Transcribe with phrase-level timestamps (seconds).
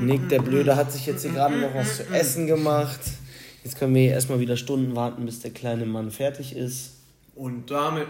[0.00, 3.00] Nick, der Blöde, hat sich jetzt hier gerade noch was zu essen gemacht.
[3.64, 6.92] Jetzt können wir hier erstmal wieder Stunden warten, bis der kleine Mann fertig ist.
[7.34, 8.06] Und damit.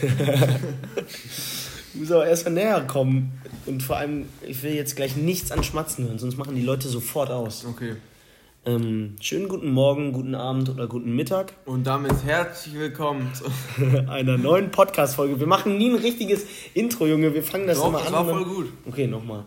[1.94, 3.32] Du musst aber erstmal näher kommen.
[3.66, 6.86] Und vor allem, ich will jetzt gleich nichts an Schmatzen hören, sonst machen die Leute
[6.86, 7.64] sofort aus.
[7.64, 7.96] Okay.
[8.66, 11.54] Ähm, schönen guten Morgen, guten Abend oder guten Mittag.
[11.64, 13.44] Und damit herzlich willkommen zu.
[14.08, 15.40] einer neuen Podcast-Folge.
[15.40, 17.32] Wir machen nie ein richtiges Intro, Junge.
[17.32, 18.12] Wir fangen das Doch, immer das an.
[18.12, 18.72] war und dann- voll gut.
[18.86, 19.44] Okay, nochmal.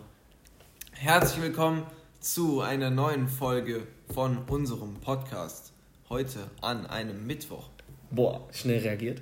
[1.04, 1.84] Herzlich willkommen
[2.20, 3.82] zu einer neuen Folge
[4.14, 5.72] von unserem Podcast.
[6.10, 7.70] Heute an einem Mittwoch.
[8.12, 9.20] Boah, schnell reagiert.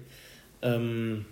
[0.62, 1.26] Ähm,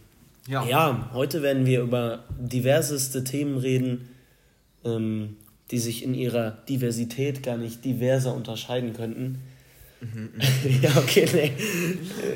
[0.48, 0.66] Ja.
[0.66, 4.08] ja, heute werden wir über diverseste Themen reden,
[4.86, 5.36] ähm,
[5.72, 9.42] die sich in ihrer Diversität gar nicht diverser unterscheiden könnten.
[10.82, 11.52] ja, okay, nee.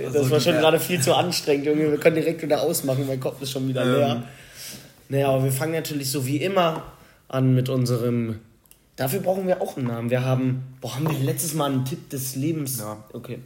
[0.04, 1.90] Das Also war schon diver- gerade viel zu anstrengend, Junge.
[1.92, 3.94] Wir können direkt wieder ausmachen, mein Kopf ist schon wieder Ähm.
[3.96, 4.24] leer.
[5.08, 6.84] Naja, aber wir fangen natürlich so wie immer
[7.32, 8.40] an mit unserem.
[8.96, 10.10] Dafür brauchen wir auch einen Namen.
[10.10, 10.64] Wir haben.
[10.82, 12.80] Boah, haben wir letztes Mal einen Tipp des Lebens.
[12.80, 13.04] Ja.
[13.14, 13.40] Okay.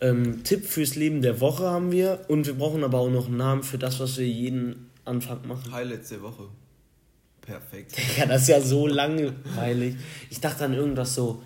[0.00, 2.20] Ähm, Tipp fürs Leben der Woche haben wir.
[2.28, 5.72] Und wir brauchen aber auch noch einen Namen für das, was wir jeden Anfang machen.
[5.72, 6.44] Highlights der Woche.
[7.40, 7.96] Perfekt.
[8.18, 9.96] Ja, das ist ja so langweilig.
[10.30, 11.42] Ich dachte an irgendwas so.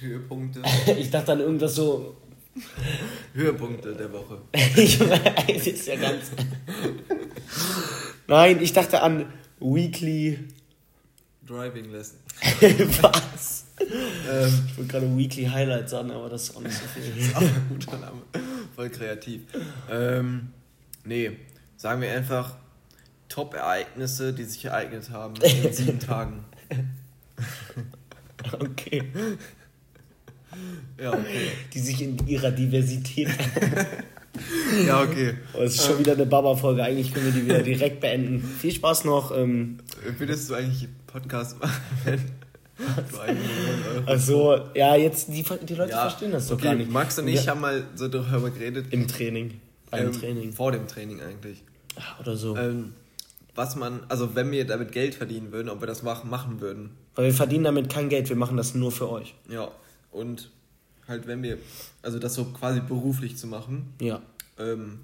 [0.00, 0.62] Höhepunkte.
[0.98, 2.16] Ich dachte an irgendwas so.
[3.32, 4.38] Höhepunkte der Woche.
[4.76, 6.32] Ich weiß, ist ja ganz.
[8.26, 9.26] Nein, ich dachte an
[9.62, 10.38] Weekly.
[11.46, 12.18] Driving Lesson.
[13.02, 13.64] Was?
[13.80, 17.02] Ähm, Ich wollte gerade Weekly Highlights sagen, aber das ist auch nicht so viel.
[17.34, 18.22] auch ein guter Name.
[18.74, 19.42] Voll kreativ.
[19.90, 20.48] Ähm,
[21.04, 21.32] nee,
[21.76, 22.56] sagen wir einfach
[23.28, 26.44] Top-Ereignisse, die sich ereignet haben in sieben Tagen.
[28.52, 29.02] Okay.
[31.00, 31.50] Ja, okay.
[31.72, 33.28] Die sich in ihrer Diversität.
[34.86, 35.34] Ja, okay.
[35.54, 36.82] Oh, es ist schon wieder eine Baba-Folge.
[36.82, 38.42] Eigentlich können wir die wieder direkt beenden.
[38.60, 39.36] Viel Spaß noch.
[39.36, 39.78] Ähm,
[40.18, 41.72] Würdest du eigentlich Podcast machen,
[44.06, 46.90] also, ja, jetzt, die, die Leute Ja, verstehen das doch okay, gar nicht.
[46.90, 48.86] Max und ich haben mal so darüber geredet.
[48.90, 49.60] Im Training.
[49.90, 50.52] Beim ähm, Training.
[50.52, 51.62] Vor dem Training eigentlich.
[52.20, 52.56] Oder so.
[52.56, 52.94] Ähm,
[53.54, 56.90] was man, also wenn wir damit Geld verdienen würden, ob wir das machen, machen würden.
[57.14, 58.28] Weil wir verdienen damit kein Geld.
[58.28, 59.34] Wir machen das nur für euch.
[59.48, 59.70] Ja.
[60.10, 60.50] Und
[61.06, 61.58] halt, wenn wir,
[62.00, 64.22] also das so quasi beruflich zu machen, Ja.
[64.62, 64.98] Ähm,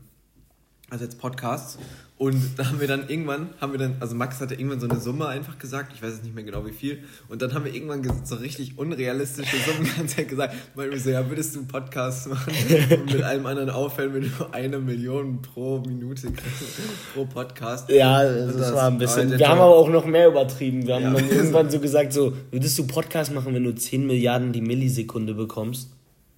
[0.91, 1.79] also jetzt Podcasts.
[2.17, 4.99] Und da haben wir dann irgendwann, haben wir dann, also Max hatte irgendwann so eine
[4.99, 6.99] Summe einfach gesagt, ich weiß jetzt nicht mehr genau wie viel.
[7.29, 10.55] Und dann haben wir irgendwann so richtig unrealistische Summen die ganze Zeit gesagt.
[10.75, 12.53] Weil wir so, ja, würdest du einen Podcast machen
[12.91, 16.81] und mit allem anderen aufhören, wenn du eine Million pro Minute kriegst,
[17.15, 17.89] pro Podcast.
[17.91, 19.39] Ja, das, Das- war ein bisschen.
[19.39, 20.87] Wir haben aber auch noch mehr übertrieben.
[20.89, 21.13] Wir haben Ja.
[21.13, 25.35] dann irgendwann so gesagt, so, würdest du Podcast machen, wenn du 10 Milliarden die Millisekunde
[25.35, 25.91] bekommst?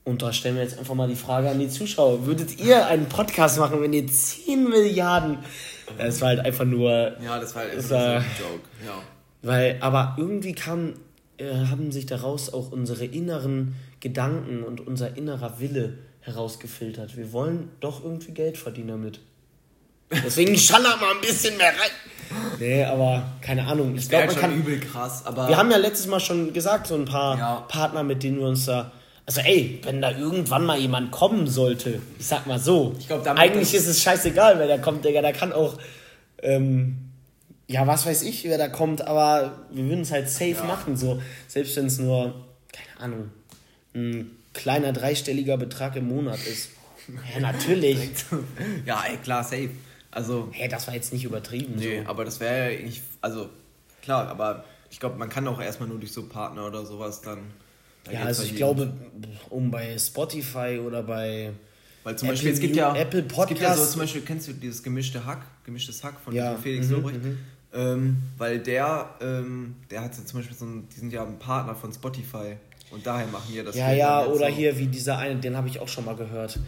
[0.05, 2.27] Und da stellen wir jetzt einfach mal die Frage an die Zuschauer.
[2.27, 5.39] Würdet ihr einen Podcast machen, wenn ihr 10 Milliarden...
[5.99, 6.91] Das war halt einfach nur...
[7.23, 8.61] Ja, das war, Das das war ein Joke.
[8.87, 9.03] Ja.
[9.43, 10.95] Weil, aber irgendwie kam,
[11.39, 17.17] äh, haben sich daraus auch unsere inneren Gedanken und unser innerer Wille herausgefiltert.
[17.17, 19.21] Wir wollen doch irgendwie Geld verdienen damit.
[20.25, 21.91] Deswegen schaller mal ein bisschen mehr rein.
[22.59, 23.95] Nee, aber keine Ahnung.
[23.97, 24.57] Ich glaube, man schon kann.
[24.59, 25.49] übel krass, aber.
[25.49, 27.55] Wir haben ja letztes Mal schon gesagt, so ein paar Ja.
[27.69, 28.93] Partner, mit denen wir uns da.
[29.31, 33.25] Also ey, wenn da irgendwann mal jemand kommen sollte, ich sag mal so, Ich glaub,
[33.29, 35.79] eigentlich ist es scheißegal, wer da kommt, Digga, da kann auch,
[36.43, 36.97] ähm,
[37.69, 40.65] ja, was weiß ich, wer da kommt, aber wir würden es halt safe Ja.
[40.65, 43.31] machen, so, selbst wenn es nur, keine Ahnung,
[43.95, 46.71] ein kleiner dreistelliger Betrag im Monat ist.
[47.33, 47.99] Ja, natürlich.
[48.85, 49.71] ja, ey, klar, safe.
[50.11, 51.75] Also, Hä, das war jetzt nicht übertrieben.
[51.77, 52.09] nee, So.
[52.11, 53.01] aber das wäre ja eigentlich.
[53.21, 53.49] Also,
[54.03, 57.39] klar, aber ich glaube, man kann auch erstmal nur durch so Partner oder sowas dann.
[58.05, 58.93] Da Ja, also bei ich glaube,
[59.51, 61.53] um bei Spotify oder bei
[62.03, 62.95] Weil zum Apple Beispiel, es gibt ja.
[62.95, 65.43] Apple Es gibt ja so zum Beispiel, kennst du dieses gemischte Hack?
[65.65, 67.23] Gemischtes Hack von Ja, Felix mhm, Lobrecht?
[67.23, 67.39] mhm.
[67.73, 71.39] Ähm, weil der, ähm, der hat ja zum Beispiel so einen, die sind ja ein
[71.39, 72.57] Partner von Spotify
[72.91, 73.77] und daher machen die das.
[73.77, 74.57] Ja, ja, jetzt oder so.
[74.57, 76.59] hier wie dieser eine, den habe ich auch schon mal gehört.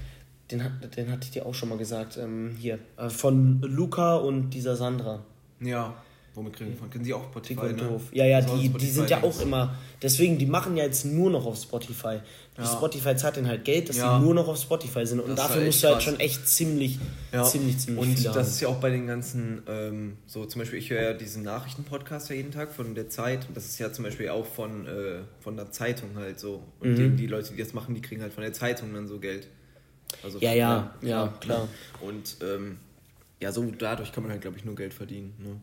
[0.52, 2.18] Den, hat- den hatte ich dir auch schon mal gesagt.
[2.18, 2.78] Ähm, hier.
[2.96, 5.24] Äh, von Luca und dieser Sandra.
[5.60, 5.94] Ja,
[6.34, 6.88] womit kriegen die von?
[6.90, 7.54] Kennen sie auch Spotify?
[7.54, 7.88] Dick und ne?
[7.88, 8.02] doof.
[8.12, 9.74] Ja, ja, So die, die sind ja auch immer.
[10.00, 12.18] Deswegen, die machen ja jetzt nur noch auf Spotify.
[12.56, 12.66] Die Ja.
[12.66, 14.18] Spotify zahlt denen halt Geld, dass Ja.
[14.18, 15.20] sie nur noch auf Spotify sind.
[15.20, 16.04] Und Das dafür musst du halt krass.
[16.04, 16.98] schon echt ziemlich,
[17.32, 17.44] Ja.
[17.44, 18.42] ziemlich, ziemlich Und das haben.
[18.46, 22.28] ist ja auch bei den ganzen, ähm, so zum Beispiel, ich höre ja diesen Nachrichtenpodcast
[22.30, 23.46] ja jeden Tag von der Zeit.
[23.48, 26.62] Und das ist ja zum Beispiel auch von, äh, von der Zeitung halt so.
[26.80, 26.96] Und Mhm.
[26.96, 29.48] die, die Leute, die das machen, die kriegen halt von der Zeitung dann so Geld.
[30.22, 31.68] Also, Ja, ja, ja, klar.
[32.02, 32.76] Und ähm,
[33.40, 35.32] ja, so dadurch kann man halt, glaube ich, nur Geld verdienen.
[35.38, 35.56] Ne?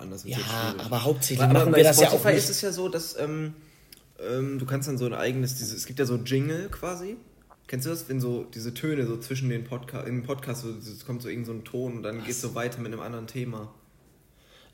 [0.00, 2.44] Anders wird's Ja, aber hauptsächlich Aber machen bei wir das ja auch Spotify nicht.
[2.44, 3.54] ist es ja so, dass ähm,
[4.18, 7.16] ähm, du kannst dann so ein eigenes, dieses, es gibt ja so Jingle quasi.
[7.66, 11.04] Kennst du das, wenn so diese Töne so zwischen den Podcast, in Podcast, so, es
[11.04, 13.26] kommt so irgend so ein Ton und dann geht es so weiter mit einem anderen
[13.26, 13.74] Thema.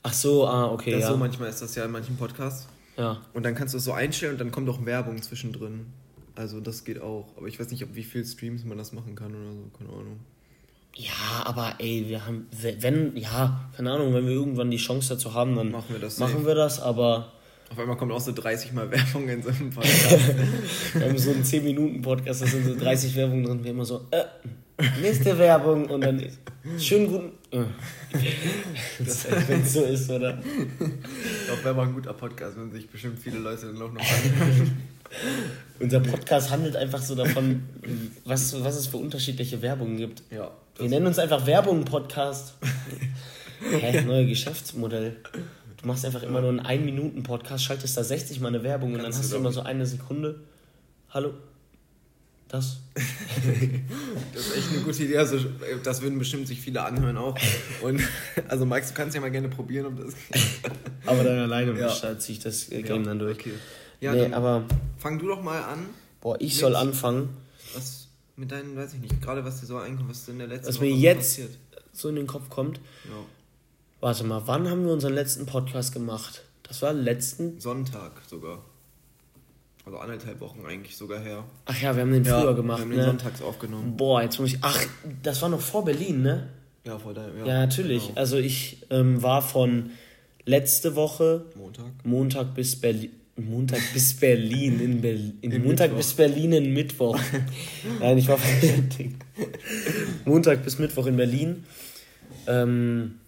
[0.03, 1.09] Ach so, ah, okay, Das ja.
[1.09, 2.67] So manchmal ist das ja in manchen Podcasts.
[2.97, 3.21] Ja.
[3.33, 5.87] Und dann kannst du es so einstellen und dann kommt auch Werbung zwischendrin.
[6.35, 7.33] Also das geht auch.
[7.37, 9.71] Aber ich weiß nicht, ob wie viel Streams man das machen kann oder so.
[9.77, 10.19] Keine Ahnung.
[10.95, 12.47] Ja, aber ey, wir haben,
[12.79, 16.19] wenn, ja, keine Ahnung, wenn wir irgendwann die Chance dazu haben, dann Machen wir das
[16.19, 16.45] machen safe.
[16.45, 17.31] wir das, aber
[17.71, 20.19] Auf einmal kommt auch so 30 Mal Werbung in so einem Podcast.
[20.93, 24.23] wir haben so einen 10-Minuten-Podcast, da sind so 30 Werbungen drin, wir immer so, äh,
[25.01, 26.23] nächste Werbung und dann
[26.77, 27.63] schönen guten, äh.
[28.99, 30.37] das wenn es so ist, oder?
[30.43, 34.01] ich glaube, wäre mal ein guter Podcast, wenn sich bestimmt viele Leute dann auch noch
[34.01, 34.77] anhören.
[35.79, 37.63] Unser Podcast handelt einfach so davon,
[38.25, 40.23] was, was es für unterschiedliche Werbungen gibt.
[40.31, 40.51] Ja.
[40.77, 42.55] Wir nennen uns einfach Werbung-Podcast.
[43.59, 45.17] Hä, neue Geschäftsmodell.
[45.77, 49.13] Du machst einfach immer nur einen 1-Minuten-Podcast, schaltest da 60 Mal eine Werbung und dann
[49.13, 50.39] hast du immer so eine Sekunde.
[51.11, 51.33] Hallo?
[52.47, 52.77] Das?
[54.33, 55.17] Das ist echt eine gute Idee.
[55.17, 55.37] Also,
[55.83, 57.37] das würden bestimmt sich viele anhören auch.
[57.81, 58.01] Und
[58.47, 60.13] also, Max, du kannst ja mal gerne probieren, ob das
[61.05, 61.87] Aber dann alleine Ja.
[61.93, 62.17] ja.
[62.17, 63.37] ziehe ich das Game dann durch.
[63.39, 63.51] Okay.
[64.01, 64.63] Ja, nee, dann aber,
[64.97, 65.85] fang du doch mal an.
[66.21, 67.29] boah, ich soll anfangen.
[68.35, 70.77] Mit deinen, weiß ich nicht, gerade was dir so einkommt, was in der letzten Was
[70.77, 71.57] Woche mir jetzt passiert.
[71.91, 72.77] so in den Kopf kommt.
[73.05, 73.11] Ja.
[73.99, 76.43] Warte mal, wann haben wir unseren letzten Podcast gemacht?
[76.63, 77.59] Das war letzten.
[77.59, 78.59] Sonntag sogar.
[79.85, 81.43] Also anderthalb Wochen eigentlich sogar her.
[81.65, 83.05] Ach ja, wir haben den früher gemacht, Wir haben den ne?
[83.05, 83.97] sonntags aufgenommen.
[83.97, 84.59] Boah, jetzt muss ich.
[84.61, 84.79] Ach,
[85.21, 86.49] das war noch vor Berlin, ne?
[86.85, 87.37] Ja, vor deinem.
[87.45, 88.07] Ja, natürlich.
[88.07, 88.19] genau.
[88.19, 89.91] Also ich ähm, war von
[90.45, 91.85] letzte Woche Montag.
[92.03, 93.11] Montag bis Berlin.
[93.35, 95.37] Montag bis Berlin in Berlin.
[95.41, 95.97] In Montag Mittwoch.
[95.97, 97.19] bis Berlin in Mittwoch.
[97.99, 99.15] Nein, ich war von
[100.25, 101.63] Montag bis Mittwoch in Berlin.
[102.45, 103.19] Ähm,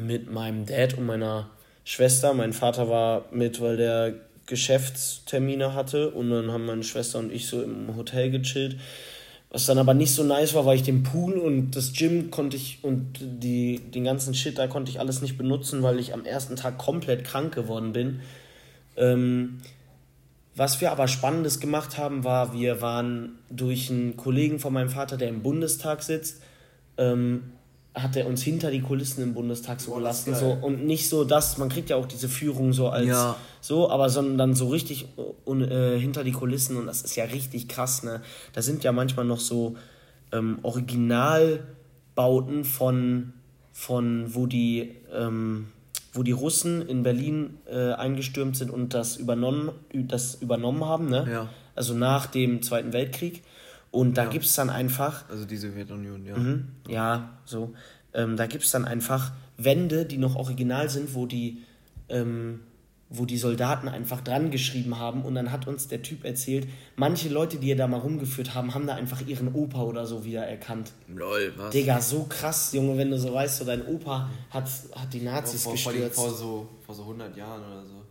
[0.00, 1.50] mit meinem Dad und meiner
[1.84, 2.34] Schwester.
[2.34, 4.14] Mein Vater war mit, weil der
[4.46, 6.10] Geschäftstermine hatte.
[6.10, 8.76] Und dann haben meine Schwester und ich so im Hotel gechillt.
[9.50, 12.56] Was dann aber nicht so nice war, weil ich den Pool und das Gym konnte
[12.56, 16.24] ich und die, den ganzen Shit da konnte ich alles nicht benutzen, weil ich am
[16.24, 18.20] ersten Tag komplett krank geworden bin.
[18.96, 19.58] Ähm,
[20.54, 25.18] was wir aber Spannendes gemacht haben, war, wir waren durch einen Kollegen von meinem Vater,
[25.18, 26.40] der im Bundestag sitzt,
[26.96, 27.52] ähm,
[27.94, 30.34] hat er uns hinter die Kulissen im Bundestag so gelassen.
[30.34, 33.36] So, und nicht so das, man kriegt ja auch diese Führung so als Ja.
[33.60, 35.06] so, aber sondern dann so richtig
[35.46, 38.20] un, äh, hinter die Kulissen und das ist ja richtig krass, ne?
[38.52, 39.76] Da sind ja manchmal noch so
[40.32, 43.32] ähm, Originalbauten von,
[43.72, 45.68] von wo die ähm,
[46.16, 51.26] wo die Russen in Berlin äh, eingestürmt sind und das übernommen, das übernommen haben, ne?
[51.30, 51.48] Ja.
[51.74, 53.42] Also nach dem Zweiten Weltkrieg.
[53.90, 54.30] Und da Ja.
[54.30, 56.36] gibt es dann einfach Also die Sowjetunion, ja.
[56.36, 57.74] Mhm, ja, so.
[58.14, 61.62] Ähm, da gibt es dann einfach Wände, die noch original sind, wo die,
[62.08, 62.60] ähm,
[63.08, 65.22] wo die Soldaten einfach dran geschrieben haben.
[65.22, 68.74] Und dann hat uns der Typ erzählt, manche Leute, die er da mal rumgeführt haben,
[68.74, 70.92] haben da einfach ihren Opa oder so wieder erkannt.
[71.08, 71.70] Lol, was?
[71.70, 75.62] Digga, so krass, Junge, wenn du so weißt, so dein Opa hat, hat die Nazis
[75.62, 76.16] vor, gestürzt.
[76.16, 78.02] vor, so, vor so 100 Jahren oder so.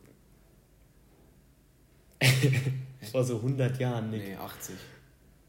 [3.12, 4.30] Vor so 100 Jahren, Nick.
[4.30, 4.75] Nee, 80.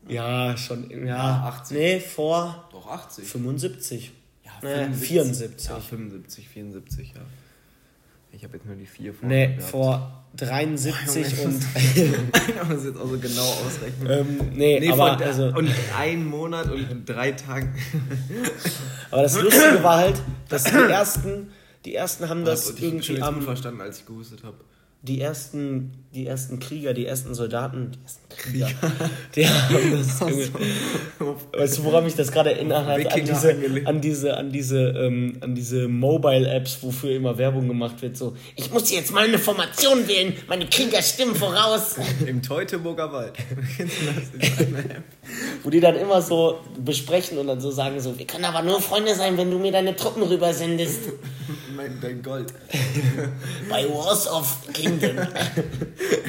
[0.09, 1.07] Ja, schon, ja.
[1.07, 1.77] Ja, 80.
[1.77, 3.27] Nee, vor Doch, 80.
[3.27, 4.13] 75.
[4.45, 5.71] Ja, Nee, 74.
[5.71, 7.21] Ja, 75, 74, ja.
[8.37, 9.29] Ich habe jetzt nur die 4 vor.
[9.29, 9.63] Nee, gehabt.
[9.63, 11.63] vor 73 Boah, Junge, und.
[11.75, 14.11] Ich muss jetzt auch so genau ausrechnen.
[14.11, 17.75] ähm, nee, Nee, aber, also, und einen Monat und drei Tagen.
[19.11, 21.51] aber das Lustige war halt, dass die ersten,
[21.87, 23.43] die ersten haben das ich schon irgendwie gut am.
[23.43, 24.59] verstanden, als ich gehustet habe.
[25.07, 28.69] Die ersten, die ersten Krieger, die ersten Soldaten, die ersten Krieger,
[29.37, 30.51] die haben das irgendwie,
[31.57, 33.13] Weißt du, woran mich das gerade erinnert hat?
[33.13, 38.17] An diese, an diese, an diese, ähm, an diese Mobile-Apps, wofür immer Werbung gemacht wird.
[38.17, 41.97] So, ich muss jetzt mal eine Formation wählen, meine Krieger stimmen voraus.
[42.27, 43.35] Im Teutoburger Wald.
[45.63, 48.81] Wo die dann immer so besprechen und dann so sagen so, wir können aber nur
[48.81, 51.01] Freunde sein, wenn du mir deine Truppen rübersendest.
[51.77, 52.53] mein, dein Gold.
[53.69, 54.59] Bei Wars of
[54.99, 55.27] Kingdom.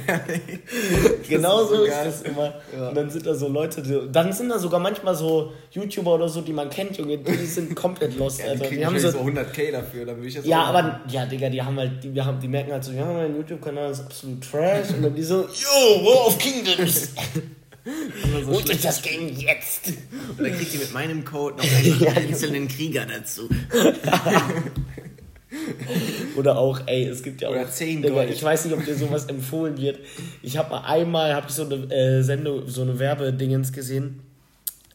[1.28, 2.54] genau so ist das immer.
[2.76, 2.90] Ja.
[2.90, 6.30] Und dann sind da so Leute, die, dann sind da sogar manchmal so YouTuber oder
[6.30, 8.76] so, die man kennt, Junge, die sind komplett lost, Ja, die Alter.
[8.76, 11.62] Die haben so, so 100k dafür, dann würde ich jetzt ja, aber, ja, Digga, die
[11.62, 14.90] haben halt, die, wir haben, die merken halt so, ja, mein YouTube-Kanal ist absolut trash.
[14.90, 17.12] Und dann die so, yo, War of Kingdoms.
[18.46, 19.88] so Holt euch das Game jetzt.
[20.38, 23.48] Und dann kriegt ihr mit meinem Code noch einen einzelnen Krieger dazu.
[26.38, 27.54] Oder auch, ey, es gibt ja auch.
[27.54, 28.30] Oder 10 Digga, Gold.
[28.30, 30.00] ich weiß nicht, ob dir sowas empfohlen wird.
[30.42, 34.22] Ich habe mal einmal hab ich so eine äh, Sendung, so eine Werbedingens gesehen.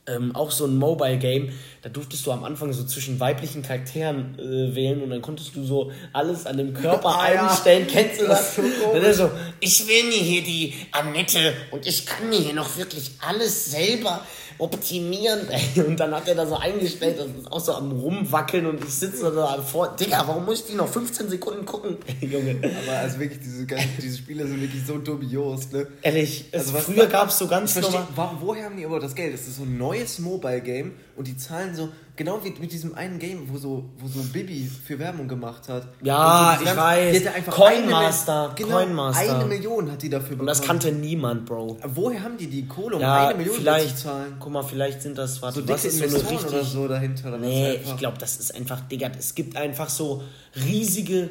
[0.04, 1.50] Ähm, auch so ein Mobile Game.
[1.82, 5.62] Da durftest du am Anfang so zwischen weiblichen Charakteren äh, wählen und dann konntest du
[5.64, 7.46] so alles an dem Körper Ah, ja.
[7.48, 7.86] einstellen.
[7.88, 8.56] Kennst du das?
[8.56, 12.40] Das ist so dann so, ich will mir hier die Annette und ich kann mir
[12.40, 14.26] hier noch wirklich alles selber
[14.62, 15.40] optimieren.
[15.50, 15.82] Ey.
[15.82, 18.94] Und dann hat er da so eingestellt, das ist auch so am rumwackeln und ich
[18.94, 19.96] sitze da vor.
[19.96, 21.96] Digga, warum muss ich die noch 15 Sekunden gucken?
[22.20, 22.56] Junge.
[22.62, 23.66] Aber also wirklich, diese,
[24.00, 25.88] diese Spiele sind wirklich so dubios, ne?
[26.02, 28.06] Ehrlich, also früher gab es so ganz normal...
[28.40, 29.34] Woher haben die aber das Geld?
[29.34, 33.18] Das ist so ein neues Mobile-Game und die zahlen so genau wie mit diesem einen
[33.18, 35.88] Game, wo so, wo so Bibi für Werbung gemacht hat.
[36.02, 37.22] Ja, so ich weiß.
[37.50, 38.46] Coinmaster.
[38.46, 39.34] Eine, genau, Coinmaster.
[39.36, 40.40] Eine Million hat die dafür bekommen.
[40.40, 41.78] Und das kannte niemand, Bro.
[41.94, 44.36] Woher haben die die Kohle, um ja, eine Million vielleicht, zu zahlen?
[44.40, 47.28] Guck mal, vielleicht sind das, warte, so was ist so eine richtig, oder so dahinter?
[47.28, 50.22] Oder nee, ich glaube, das ist einfach, Digga, es gibt einfach so
[50.54, 51.30] riesige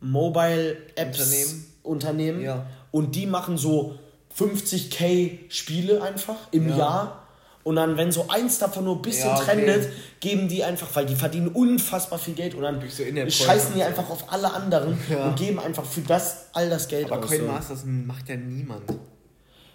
[0.00, 2.66] Mobile-Apps, Unternehmen, Unternehmen ja.
[2.90, 3.98] und die machen so
[4.38, 6.76] 50k Spiele einfach im ja.
[6.76, 7.25] Jahr
[7.66, 9.44] und dann, wenn so eins davon nur ein bisschen ja, okay.
[9.44, 13.82] trendet, geben die einfach, weil die verdienen unfassbar viel Geld und dann so scheißen die
[13.82, 15.26] einfach auf alle anderen ja.
[15.26, 17.24] und geben einfach für das all das Geld Aber aus.
[17.24, 18.82] Aber Coin Masters macht ja niemand.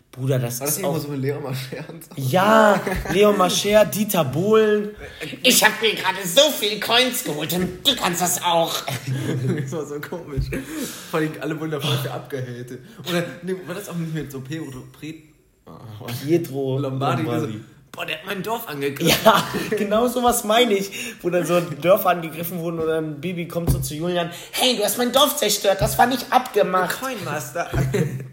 [0.10, 0.98] Bruder, das War das ist auch...
[0.98, 1.84] so Leon Mascher?
[2.16, 2.80] Ja,
[3.12, 4.92] Leon Mascher, Dieter Bohlen.
[5.44, 8.74] Ich habe mir gerade so viele Coins geholt und du kannst das auch.
[9.62, 10.46] das war so komisch.
[11.10, 12.80] Vor allem alle wundervoll für abgehatet.
[13.10, 14.82] Oder nee, war das auch nicht mit so Pedro...
[16.24, 17.24] Pietro Lombardi.
[17.24, 19.20] Lombardi boah, der hat mein Dorf angegriffen.
[19.24, 23.70] Ja, genau sowas meine ich, wo dann so Dörfer angegriffen wurden und dann Bibi kommt
[23.70, 27.02] so zu Julian, hey, du hast mein Dorf zerstört, das war nicht abgemacht.
[27.02, 27.70] Coinmaster.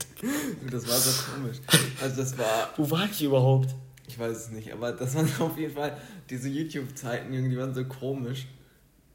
[0.70, 1.58] das war so komisch.
[2.02, 2.70] Also das war...
[2.76, 3.74] Wo war ich überhaupt?
[4.06, 5.96] Ich weiß es nicht, aber das waren auf jeden Fall
[6.30, 8.46] diese YouTube-Zeiten, die waren so komisch.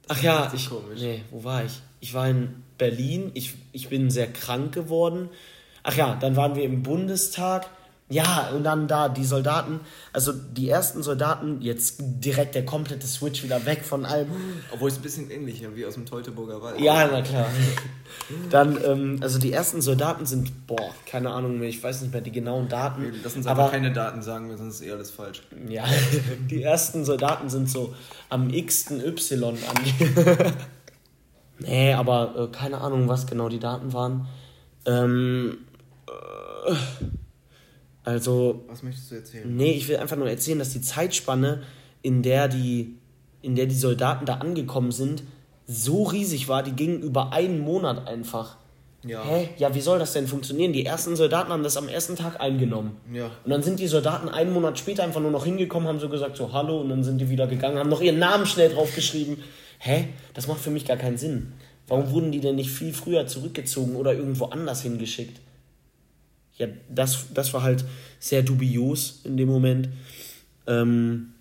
[0.08, 1.00] Das Ach ja, ich, komisch.
[1.00, 1.82] nee, wo war ich?
[2.00, 5.30] Ich war in Berlin, ich, ich bin sehr krank geworden.
[5.84, 7.70] Ach ja, dann waren wir im Bundestag
[8.14, 9.80] ja, und dann da die Soldaten,
[10.14, 14.28] also die ersten Soldaten, jetzt direkt der komplette Switch wieder weg von allem.
[14.72, 16.80] Obwohl es ein bisschen ähnlich ja, wie aus dem Teutoburger Wald.
[16.80, 17.48] Ja, na klar.
[18.52, 22.22] dann, ähm, also die ersten Soldaten sind, boah, keine Ahnung mehr, ich weiß nicht mehr
[22.22, 23.12] die genauen Daten.
[23.24, 25.42] Lass uns aber keine Daten sagen, weil sonst ist eh alles falsch.
[25.68, 25.86] Ja,
[26.52, 27.96] die ersten Soldaten sind so
[28.30, 30.54] am x-ten Y an.
[31.60, 34.28] nee, aber äh, keine Ahnung, was genau die Daten waren.
[34.86, 35.58] Ähm,
[36.08, 36.74] äh,
[38.04, 38.64] also.
[38.68, 39.56] Was möchtest du erzählen?
[39.56, 41.64] Nee, ich will einfach nur erzählen, dass die Zeitspanne,
[42.02, 42.98] in der die,
[43.42, 45.24] in der die Soldaten da angekommen sind,
[45.68, 48.58] so riesig war, die ging über einen Monat einfach.
[49.06, 49.24] Ja.
[49.24, 49.50] Hä?
[49.58, 50.72] Ja, wie soll das denn funktionieren?
[50.72, 52.98] Die ersten Soldaten haben das am ersten Tag eingenommen.
[53.12, 53.26] Ja.
[53.44, 56.38] Und dann sind die Soldaten einen Monat später einfach nur noch hingekommen, haben so gesagt,
[56.38, 59.38] so Hallo, und dann sind die wieder gegangen, haben noch ihren Namen schnell draufgeschrieben.
[59.80, 60.08] Hä?
[60.34, 61.54] Das macht für mich gar keinen Sinn.
[61.88, 65.42] Warum wurden die denn nicht viel früher zurückgezogen oder irgendwo anders hingeschickt?
[66.58, 67.84] Ja, das, das war halt
[68.20, 69.90] sehr dubios in dem Moment.
[70.68, 71.34] Ähm,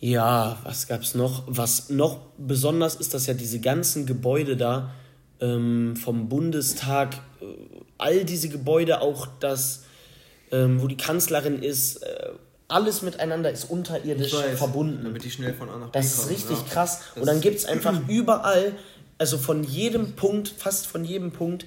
[0.00, 1.44] ja, was gab's noch?
[1.46, 4.92] Was noch besonders ist, dass ja diese ganzen Gebäude da
[5.40, 7.44] ähm, vom Bundestag, äh,
[7.96, 9.84] all diese Gebäude, auch das,
[10.52, 12.32] ähm, wo die Kanzlerin ist, äh,
[12.68, 15.04] alles miteinander ist unterirdisch weiß, verbunden.
[15.04, 16.64] Damit die schnell von A nach B Das ist richtig ja.
[16.70, 17.00] krass.
[17.14, 18.72] Das Und dann gibt es einfach überall,
[19.18, 21.66] also von jedem Punkt, fast von jedem Punkt,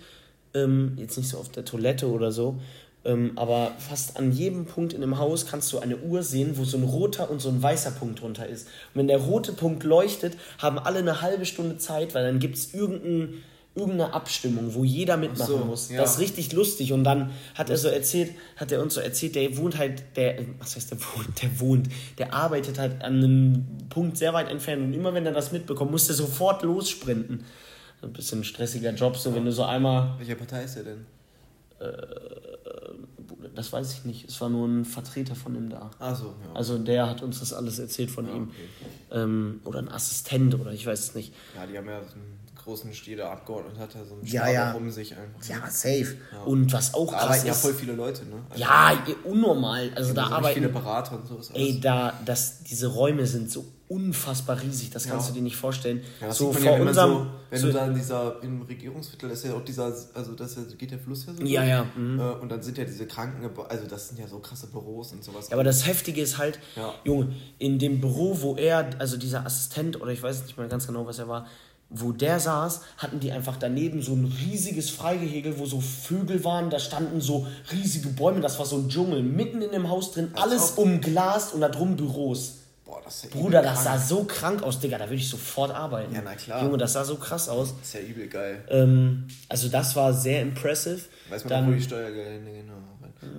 [0.63, 2.59] ähm, jetzt nicht so auf der Toilette oder so,
[3.07, 6.65] ähm, aber fast an jedem Punkt in dem Haus kannst du eine Uhr sehen, wo
[6.65, 8.67] so ein roter und so ein weißer Punkt drunter ist.
[8.67, 12.57] Und wenn der rote Punkt leuchtet, haben alle eine halbe Stunde Zeit, weil dann gibt
[12.57, 13.35] es irgendein,
[13.75, 15.89] irgendeine Abstimmung, wo jeder mitmachen so, muss.
[15.89, 16.01] Ja.
[16.01, 16.91] Das ist richtig lustig.
[16.91, 20.39] Und dann hat er so erzählt, hat er uns so erzählt, der wohnt halt, der,
[20.59, 21.87] was heißt der wohnt, der wohnt,
[22.17, 25.91] der arbeitet halt an einem Punkt sehr weit entfernt und immer wenn er das mitbekommt,
[25.91, 27.45] muss er sofort lossprinten
[28.01, 30.15] ein bisschen stressiger Job, so wenn du so einmal.
[30.17, 31.05] Welche Partei ist er denn?
[31.79, 31.91] Äh,
[33.55, 34.29] das weiß ich nicht.
[34.29, 35.89] Es war nur ein Vertreter von ihm da.
[35.99, 36.53] Ach so, ja.
[36.53, 38.43] Also der hat uns das alles erzählt von ja, ihm.
[38.43, 39.19] Okay.
[39.19, 41.33] Ähm, oder ein Assistent oder ich weiß es nicht.
[41.55, 44.73] Ja, die haben ja einen großen Stil der Abgeordneten hat er so einen ja, ja.
[44.73, 45.39] um sich einfach.
[45.39, 45.55] Ne?
[45.55, 46.17] Ja, safe.
[46.33, 46.41] Ja.
[46.43, 47.47] Und was auch da krass ist.
[47.47, 48.43] ja voll viele Leute, ne?
[48.49, 49.89] Also ja, unnormal.
[49.95, 51.49] Also da so arbeiten viele Berater und sowas.
[51.53, 55.33] Ey, da, das, diese Räume sind so unfassbar riesig, das kannst ja.
[55.33, 56.01] du dir nicht vorstellen.
[56.19, 59.45] Ja, so vor ja, unserem, so, wenn so du da in dieser im Regierungsviertel ist
[59.45, 61.43] ja auch dieser, also das geht der Fluss ja so.
[61.43, 61.85] Ja, ja.
[61.95, 62.19] Mhm.
[62.19, 65.23] Äh, und dann sind ja diese Kranken, also das sind ja so krasse Büros und
[65.23, 65.47] sowas.
[65.49, 66.59] Ja, aber das Heftige ist halt.
[67.03, 70.87] Junge, in dem Büro, wo er, also dieser Assistent oder ich weiß nicht mehr ganz
[70.87, 71.47] genau, was er war,
[71.89, 76.69] wo der saß, hatten die einfach daneben so ein riesiges Freigehegel, wo so Vögel waren,
[76.69, 80.31] da standen so riesige Bäume, das war so ein Dschungel, mitten in dem Haus drin,
[80.33, 82.55] alles umglast und da drum Büros.
[82.87, 85.71] Boah, das ist ja Bruder, das sah so krank aus, Digga, da würde ich sofort
[85.71, 86.15] arbeiten.
[86.15, 86.63] Ja, na klar.
[86.63, 87.75] Junge, das sah so krass aus.
[87.77, 88.63] Das ist ja übel geil.
[88.69, 91.01] Ähm, also das war sehr impressive.
[91.29, 92.77] Weiß man Dann, wo die Steuergelder genau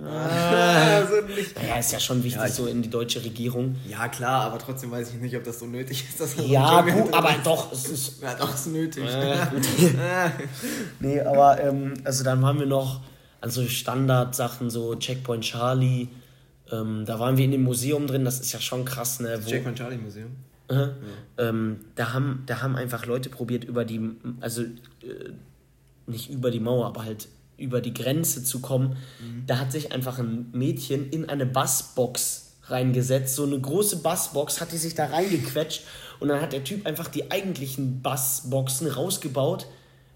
[0.05, 1.55] Ah, also nicht.
[1.61, 3.75] Ja, ist ja schon wichtig, ja, so in die deutsche Regierung.
[3.87, 6.19] Ja, klar, aber trotzdem weiß ich nicht, ob das so nötig ist.
[6.19, 8.21] Dass ja, gut, aber doch, es ist.
[8.21, 9.05] Ja, doch, es ist nötig.
[9.05, 9.37] Äh,
[10.99, 13.01] nee, aber, ähm, also dann haben wir noch,
[13.41, 16.09] also Standardsachen, so Checkpoint Charlie,
[16.71, 19.29] Ähm, da waren wir in dem Museum drin, das ist ja schon krass, ne?
[19.29, 20.31] Das Jack Charlie Museum.
[20.67, 20.89] Äh,
[21.37, 23.99] ähm, da, haben, da haben einfach Leute probiert, über die,
[24.39, 24.67] also äh,
[26.05, 28.97] nicht über die Mauer, aber halt über die Grenze zu kommen.
[29.19, 29.43] Mhm.
[29.47, 34.71] Da hat sich einfach ein Mädchen in eine Bassbox reingesetzt, so eine große Bassbox, hat
[34.71, 35.83] die sich da reingequetscht
[36.19, 39.67] und dann hat der Typ einfach die eigentlichen Bassboxen rausgebaut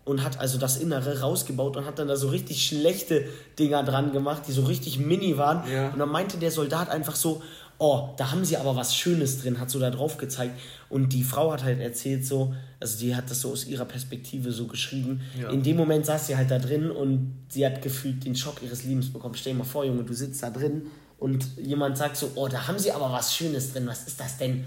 [0.06, 3.26] und hat also das Innere rausgebaut und hat dann da so richtig schlechte
[3.58, 5.64] Dinger dran gemacht, die so richtig mini waren.
[5.72, 5.90] Ja.
[5.90, 7.42] Und dann meinte der Soldat einfach so,
[7.78, 10.60] oh, da haben sie aber was Schönes drin, hat so da drauf gezeigt.
[10.90, 14.52] Und die Frau hat halt erzählt so, also die hat das so aus ihrer Perspektive
[14.52, 15.22] so geschrieben.
[15.40, 15.50] Ja.
[15.50, 18.84] In dem Moment saß sie halt da drin und sie hat gefühlt den Schock ihres
[18.84, 19.36] Lebens bekommen.
[19.36, 20.84] Stell dir mal vor, Junge, du sitzt da drin
[21.18, 24.38] und jemand sagt so, oh, da haben sie aber was Schönes drin, was ist das
[24.38, 24.66] denn?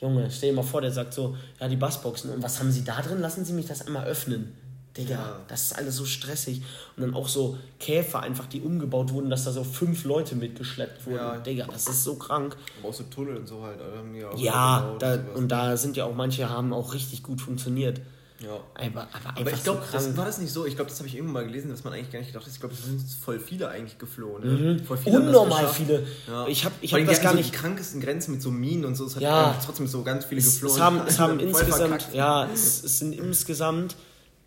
[0.00, 2.30] Junge, stell dir mal vor, der sagt so, ja, die Bassboxen.
[2.30, 3.20] Und was haben sie da drin?
[3.20, 4.54] Lassen Sie mich das einmal öffnen.
[4.96, 5.40] Digga, ja.
[5.46, 6.62] das ist alles so stressig.
[6.96, 11.06] Und dann auch so Käfer einfach, die umgebaut wurden, dass da so fünf Leute mitgeschleppt
[11.06, 11.16] wurden.
[11.16, 11.38] Ja.
[11.38, 12.56] Digga, das ist so krank.
[12.80, 13.78] Aber auch so Tunnel und so halt.
[14.14, 18.00] ja, ja da, und, und da sind ja auch manche haben auch richtig gut funktioniert.
[18.42, 18.58] Ja.
[18.74, 20.64] Aber, aber, aber ich glaube, so war das nicht so.
[20.64, 22.52] Ich glaube, das habe ich irgendwann mal gelesen, dass man eigentlich gar nicht gedacht hat.
[22.52, 24.42] Ich glaube, es sind voll viele eigentlich geflohen.
[24.42, 24.74] Ne?
[24.74, 24.84] Mhm.
[24.84, 26.06] Voll viele Unnormal viele.
[26.26, 26.46] Ja.
[26.46, 27.52] Ich habe ich hab das gar nicht.
[27.52, 29.04] Die krankesten Grenzen mit so Minen und so.
[29.04, 29.54] Es hat ja.
[29.64, 30.74] trotzdem so ganz viele geflohen.
[30.74, 33.94] Es haben, es haben insgesamt, ja, es, es sind insgesamt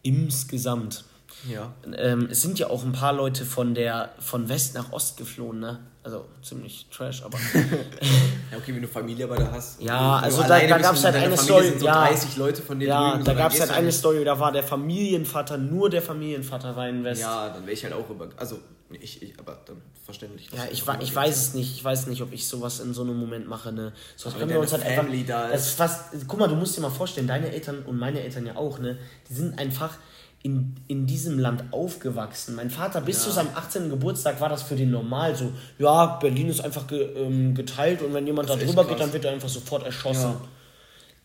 [0.03, 1.05] insgesamt.
[1.49, 1.73] Ja.
[1.97, 5.59] Ähm, es sind ja auch ein paar Leute von der von West nach Ost geflohen,
[5.59, 5.79] ne?
[6.03, 7.37] Also ziemlich trash, aber.
[8.51, 9.81] ja, okay, wenn du Familie bei der hast.
[9.81, 11.67] Ja, also da, da gab es halt eine Story.
[11.67, 14.37] Sind so ja, 30 Leute von denen Ja, da gab es halt eine Story, da
[14.37, 17.21] war der Familienvater, nur der Familienvater war in West.
[17.21, 18.27] Ja, dann wäre ich halt auch über.
[18.35, 18.59] Also,
[19.01, 20.49] ich, ich aber dann verständlich.
[20.51, 21.75] Ja, ich, ich, ich weiß es nicht.
[21.75, 23.71] Ich weiß nicht, ob ich sowas in so einem Moment mache.
[23.71, 23.93] Ne?
[24.15, 25.05] So können wir uns halt einfach.
[25.27, 25.53] Da ist.
[25.53, 28.45] Das ist fast, guck mal, du musst dir mal vorstellen, deine Eltern und meine Eltern
[28.45, 28.97] ja auch, ne?
[29.29, 29.97] Die sind einfach
[30.43, 32.55] in, in diesem Land aufgewachsen.
[32.55, 33.23] Mein Vater, bis ja.
[33.23, 33.89] zu seinem 18.
[33.89, 35.53] Geburtstag war das für den normal so.
[35.79, 39.23] Ja, Berlin ist einfach ge, ähm, geteilt und wenn jemand da drüber geht, dann wird
[39.23, 40.31] er einfach sofort erschossen.
[40.31, 40.41] Ja.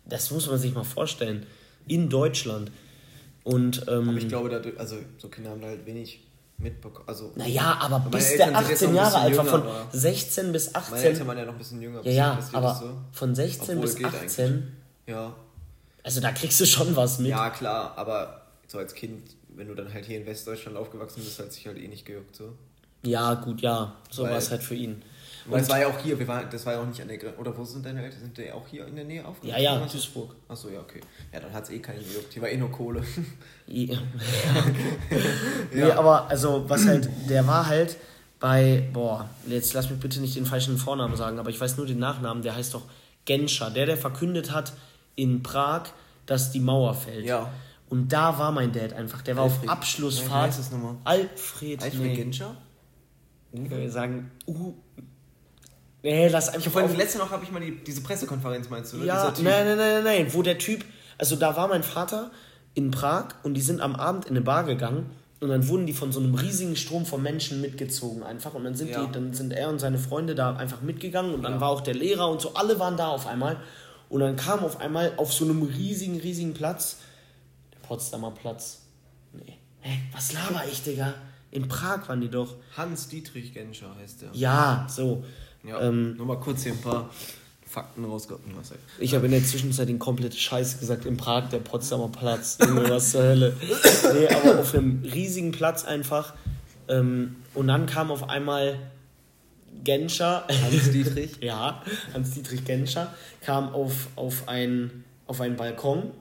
[0.06, 1.44] Das muss man sich mal vorstellen.
[1.88, 2.70] In Deutschland.
[3.42, 6.20] Und, ähm, aber ich glaube, da, also so Kinder haben da halt wenig
[6.58, 7.08] mitbekommen.
[7.08, 10.94] Also, naja, aber bis der 18 Jahre alt war, von 16 bis 18.
[10.94, 12.04] Meine Eltern waren ja noch ein bisschen jünger.
[12.04, 12.90] Ja, ja, aber so.
[13.12, 14.44] von 16 Obwohl, bis 18.
[14.46, 14.64] Eigentlich.
[15.06, 15.35] Ja.
[16.02, 17.28] Also da kriegst du schon was mit.
[17.28, 21.38] Ja, klar, aber so als Kind, wenn du dann halt hier in Westdeutschland aufgewachsen bist,
[21.38, 22.54] hat sich halt eh nicht gejuckt so.
[23.02, 23.94] Ja, gut, ja.
[24.11, 25.02] So war es halt für ihn.
[25.46, 27.16] Und das war ja auch hier, wir waren, das war ja auch nicht an der
[27.16, 27.38] Grenze.
[27.38, 28.20] Oder wo sind deine Eltern?
[28.20, 29.62] Sind die auch hier in der Nähe aufgewachsen?
[29.62, 30.34] Ja, ja, Duisburg.
[30.46, 31.00] Achso, ja, okay.
[31.32, 32.34] Ja, dann hat es eh keinen gejuckt.
[32.34, 33.02] Hier war eh nur Kohle.
[33.66, 33.92] ja.
[35.72, 37.96] nee, aber also, was halt, der war halt
[38.40, 41.87] bei, boah, jetzt lass mich bitte nicht den falschen Vornamen sagen, aber ich weiß nur
[41.87, 42.82] den Nachnamen, der heißt doch
[43.24, 43.70] Genscher.
[43.70, 44.72] Der, der verkündet hat
[45.16, 45.84] in Prag,
[46.26, 47.24] dass die Mauer fällt.
[47.24, 47.50] Ja.
[47.88, 49.22] Und da war mein Dad einfach.
[49.22, 49.64] Der war Alfred.
[49.64, 50.30] auf Abschlussfahrt.
[50.30, 50.94] Ja, wie heißt das nochmal?
[51.04, 51.82] Alfred.
[51.82, 52.16] Alfred nee.
[52.16, 52.54] Genscher?
[53.52, 54.74] Würde sagen, uh.
[56.02, 56.66] Nee, lass einfach.
[56.66, 58.98] Ich vorhin, letzte noch habe ich mal die, diese Pressekonferenz, meinst du?
[58.98, 59.06] Ne?
[59.06, 60.84] Ja, nein, nein, nein, nein, wo der Typ,
[61.16, 62.30] also da war mein Vater
[62.74, 65.92] in Prag und die sind am Abend in eine Bar gegangen und dann wurden die
[65.92, 69.04] von so einem riesigen Strom von Menschen mitgezogen einfach und dann sind ja.
[69.04, 71.61] die, dann sind er und seine Freunde da einfach mitgegangen und dann ja.
[71.61, 73.56] war auch der Lehrer und so, alle waren da auf einmal
[74.08, 76.98] und dann kam auf einmal auf so einem riesigen, riesigen Platz
[77.88, 78.82] Potsdamer Platz.
[79.32, 79.56] Nee.
[79.80, 81.14] Hä, was laber ich, Digga?
[81.50, 82.56] In Prag waren die doch.
[82.76, 84.30] Hans-Dietrich Genscher heißt der.
[84.32, 85.24] Ja, so.
[85.64, 87.11] Ja, ähm, nur mal kurz hier ein paar
[87.66, 88.56] Fakten rausgekommen.
[88.98, 91.04] Ich habe in der Zwischenzeit den komplette Scheiß gesagt.
[91.04, 92.58] In Prag der Potsdamer Platz.
[92.61, 93.56] was zur Hölle.
[94.14, 96.34] Nee, aber auf einem riesigen Platz einfach.
[96.88, 98.78] Ähm, und dann kam auf einmal
[99.84, 100.46] Genscher.
[100.48, 101.37] Hans-Dietrich?
[101.40, 101.82] ja,
[102.14, 106.12] Hans-Dietrich Genscher kam auf, auf, ein, auf einen Balkon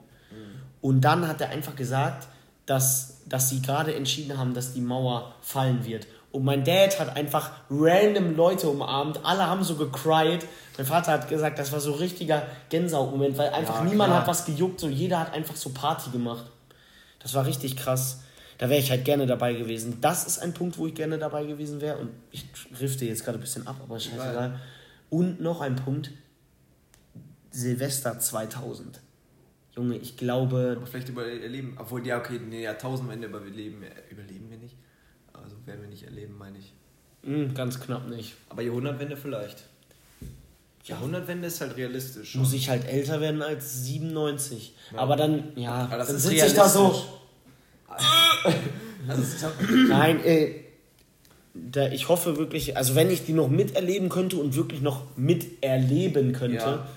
[0.80, 2.28] und dann hat er einfach gesagt,
[2.66, 6.06] dass, dass sie gerade entschieden haben, dass die Mauer fallen wird.
[6.30, 9.24] Und mein Dad hat einfach random Leute umarmt.
[9.24, 10.44] Alle haben so gecried.
[10.76, 14.44] Mein Vater hat gesagt, das war so richtiger Gänsehautmoment, weil einfach ja, niemand hat was
[14.44, 14.80] gejuckt.
[14.80, 16.44] So jeder hat einfach so Party gemacht.
[17.20, 18.20] Das war richtig krass.
[18.58, 20.00] Da wäre ich halt gerne dabei gewesen.
[20.00, 21.96] Das ist ein Punkt, wo ich gerne dabei gewesen wäre.
[21.96, 22.44] Und ich
[22.78, 24.58] rifte jetzt gerade ein bisschen ab, aber scheißegal.
[25.10, 26.10] Und noch ein Punkt.
[27.50, 29.00] Silvester 2000.
[29.78, 30.74] Junge, ich glaube.
[30.76, 34.74] Aber vielleicht überleben, obwohl, ja, okay, nee, Jahrtausendwende überleben, überleben wir nicht.
[35.32, 36.72] Also werden wir nicht erleben, meine ich.
[37.22, 38.34] Mm, ganz knapp nicht.
[38.48, 39.64] Aber Jahrhundertwende vielleicht.
[40.82, 42.34] Jahrhundertwende ist halt realistisch.
[42.34, 44.74] Muss ich halt älter werden als 97.
[44.92, 44.98] Ja.
[44.98, 47.04] Aber dann, ja, Aber dann sitze ich da so.
[49.06, 49.46] also,
[49.88, 50.64] Nein, ey.
[51.54, 56.32] Da, ich hoffe wirklich, also wenn ich die noch miterleben könnte und wirklich noch miterleben
[56.32, 56.88] könnte, ja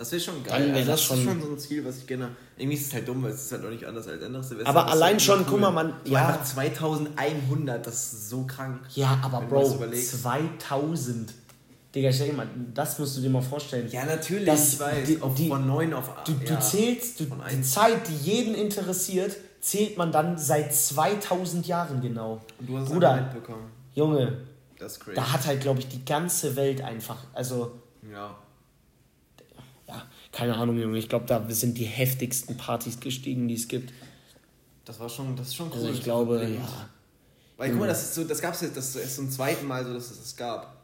[0.00, 0.62] Das wäre schon geil.
[0.70, 2.30] Also das das, schon- ist schon so ein Ziel, was ich gerne.
[2.56, 4.70] Irgendwie ist es halt dumm, weil es ist halt noch nicht anders als andere Silvester.
[4.70, 6.26] Aber allein schon, guck mal, man- So ja.
[6.26, 8.80] Einfach 2100, das ist so krank.
[8.94, 10.22] Ja, aber du Bro, überlegst.
[10.22, 11.34] 2000.
[11.94, 13.90] Digga, stell dir mal, das musst du dir mal vorstellen.
[13.90, 15.06] Ja, natürlich, Das- ich weiß.
[15.06, 17.62] die- auf, die- von 9 auf Du, ja, du zählst, du, die.
[17.62, 22.40] Zeit, die jeden interessiert, zählt man dann seit 2000 Jahren genau.
[22.58, 23.70] Und du hast es Bruder, einfach mitbekommen.
[23.94, 24.38] Junge,
[24.78, 25.16] Das ist crazy.
[25.16, 27.72] da hat halt, glaube ich, die ganze Welt einfach, also,
[28.10, 28.34] ja.
[30.32, 33.92] Ja, keine Ahnung, Junge, ich glaube, da sind die heftigsten Partys gestiegen, die es gibt.
[34.84, 35.74] Das war schon, das ist schon cool.
[35.78, 36.68] Also ich glaube, Und- ja.
[37.56, 39.92] Weil guck mal, das ist so, das gab's jetzt, das ist zum zweiten Mal so,
[39.92, 40.76] dass es das gab.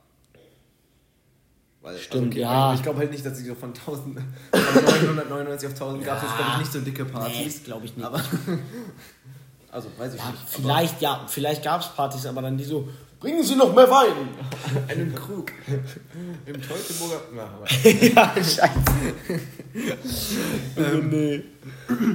[1.81, 2.75] Weil, Stimmt, okay, ja.
[2.75, 4.19] Ich glaube halt nicht, dass sie so von 1000,
[4.51, 6.29] von 999 auf 1000 gab es Ja.
[6.29, 7.65] jetzt, glaube ich, nicht so dicke Nee, Partys.
[7.65, 8.05] glaube ich nicht.
[8.05, 8.21] Aber,
[9.71, 10.43] also, weiß ich ja, nicht.
[10.49, 12.89] vielleicht, ja, vielleicht gab es Partys, aber dann die so,
[13.21, 14.29] bringen Sie noch mehr Wein.
[14.89, 15.53] Einen Krug.
[16.47, 17.21] Im Teutoburger.
[17.35, 18.71] Na, aber, ja, scheiße.
[20.77, 21.43] ähm, nee.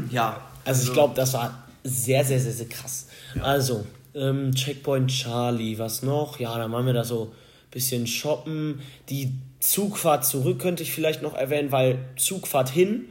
[0.10, 0.48] ja.
[0.64, 3.08] Also ich glaube, das war sehr, sehr, sehr, sehr krass.
[3.42, 6.40] Also, ähm, Checkpoint Charlie, was noch?
[6.40, 8.82] Ja, dann machen wir da so ein bisschen shoppen.
[9.10, 13.10] Die Zugfahrt zurück könnte ich vielleicht noch erwähnen, weil Zugfahrt hin,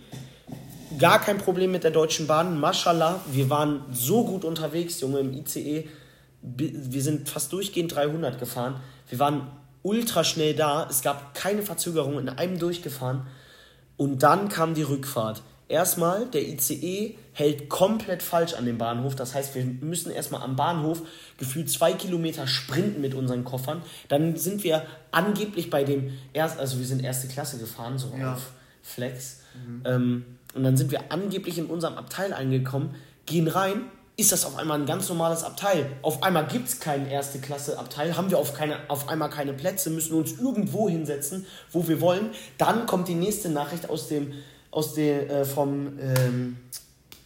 [0.99, 2.61] gar kein Problem mit der Deutschen Bahn.
[2.61, 5.89] Mashallah, wir waren so gut unterwegs, Junge, im ICE.
[6.43, 8.81] Wir sind fast durchgehend 300 gefahren.
[9.09, 9.47] Wir waren
[9.83, 10.87] ultra schnell da.
[10.89, 13.27] Es gab keine Verzögerung, in einem durchgefahren.
[13.97, 15.43] Und dann kam die Rückfahrt.
[15.69, 19.15] Erstmal, der ICE hält komplett falsch an dem Bahnhof.
[19.15, 21.03] Das heißt, wir müssen erstmal am Bahnhof
[21.39, 23.83] gefühlt zwei Kilometer sprinten mit unseren Koffern.
[24.09, 28.35] Dann sind wir angeblich bei dem erst, also wir sind erste Klasse gefahren, so Ja.
[28.35, 28.51] auf
[28.83, 29.43] Flex.
[29.85, 30.25] Ähm,
[30.55, 33.83] und dann sind wir angeblich in unserem Abteil angekommen, gehen rein,
[34.21, 35.87] ist das auf einmal ein ganz normales Abteil.
[36.03, 39.53] Auf einmal gibt es keinen erste Klasse Abteil, haben wir auf, keine, auf einmal keine
[39.53, 42.31] Plätze, müssen uns irgendwo hinsetzen, wo wir wollen.
[42.59, 44.33] Dann kommt die nächste Nachricht aus dem,
[44.71, 46.57] aus der, äh, vom, ähm,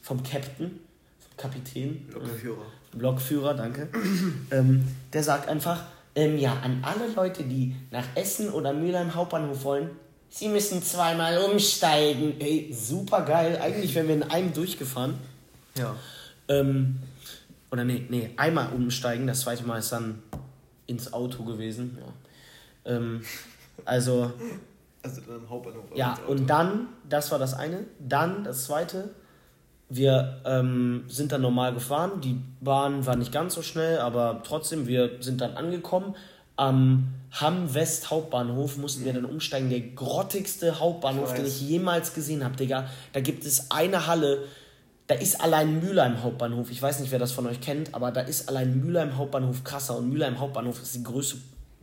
[0.02, 0.80] vom Captain,
[1.18, 2.08] vom Kapitän.
[2.12, 2.62] Lokführer.
[2.62, 3.88] Äh, Blockführer, danke.
[4.50, 9.64] ähm, der sagt einfach, ähm, ja, an alle Leute, die nach Essen oder Mülheim Hauptbahnhof
[9.64, 9.90] wollen,
[10.30, 12.40] sie müssen zweimal umsteigen.
[12.40, 13.58] Ey, super geil.
[13.60, 15.18] Eigentlich wären wir in einem durchgefahren.
[15.76, 15.96] Ja.
[16.48, 17.00] Ähm,
[17.70, 19.26] oder nee, nee, einmal umsteigen.
[19.26, 20.22] Das zweite Mal ist dann
[20.86, 21.98] ins Auto gewesen.
[22.00, 22.96] Ja.
[22.96, 23.22] Ähm,
[23.84, 24.32] also,
[25.02, 25.84] Also dann am Hauptbahnhof.
[25.94, 27.84] ja, und dann, das war das eine.
[27.98, 29.10] Dann das zweite.
[29.88, 32.20] Wir ähm, sind dann normal gefahren.
[32.20, 36.14] Die Bahn war nicht ganz so schnell, aber trotzdem, wir sind dann angekommen.
[36.56, 39.68] Am Hamm-West Hauptbahnhof mussten wir dann umsteigen.
[39.68, 42.88] Der grottigste Hauptbahnhof, den ich jemals gesehen habe, Digga.
[43.12, 44.44] Da gibt es eine Halle,
[45.14, 46.72] da ist allein Mülheim Hauptbahnhof.
[46.72, 49.96] Ich weiß nicht, wer das von euch kennt, aber da ist allein Mülheim Hauptbahnhof krasser.
[49.96, 51.36] Und Mülheim Hauptbahnhof ist die größte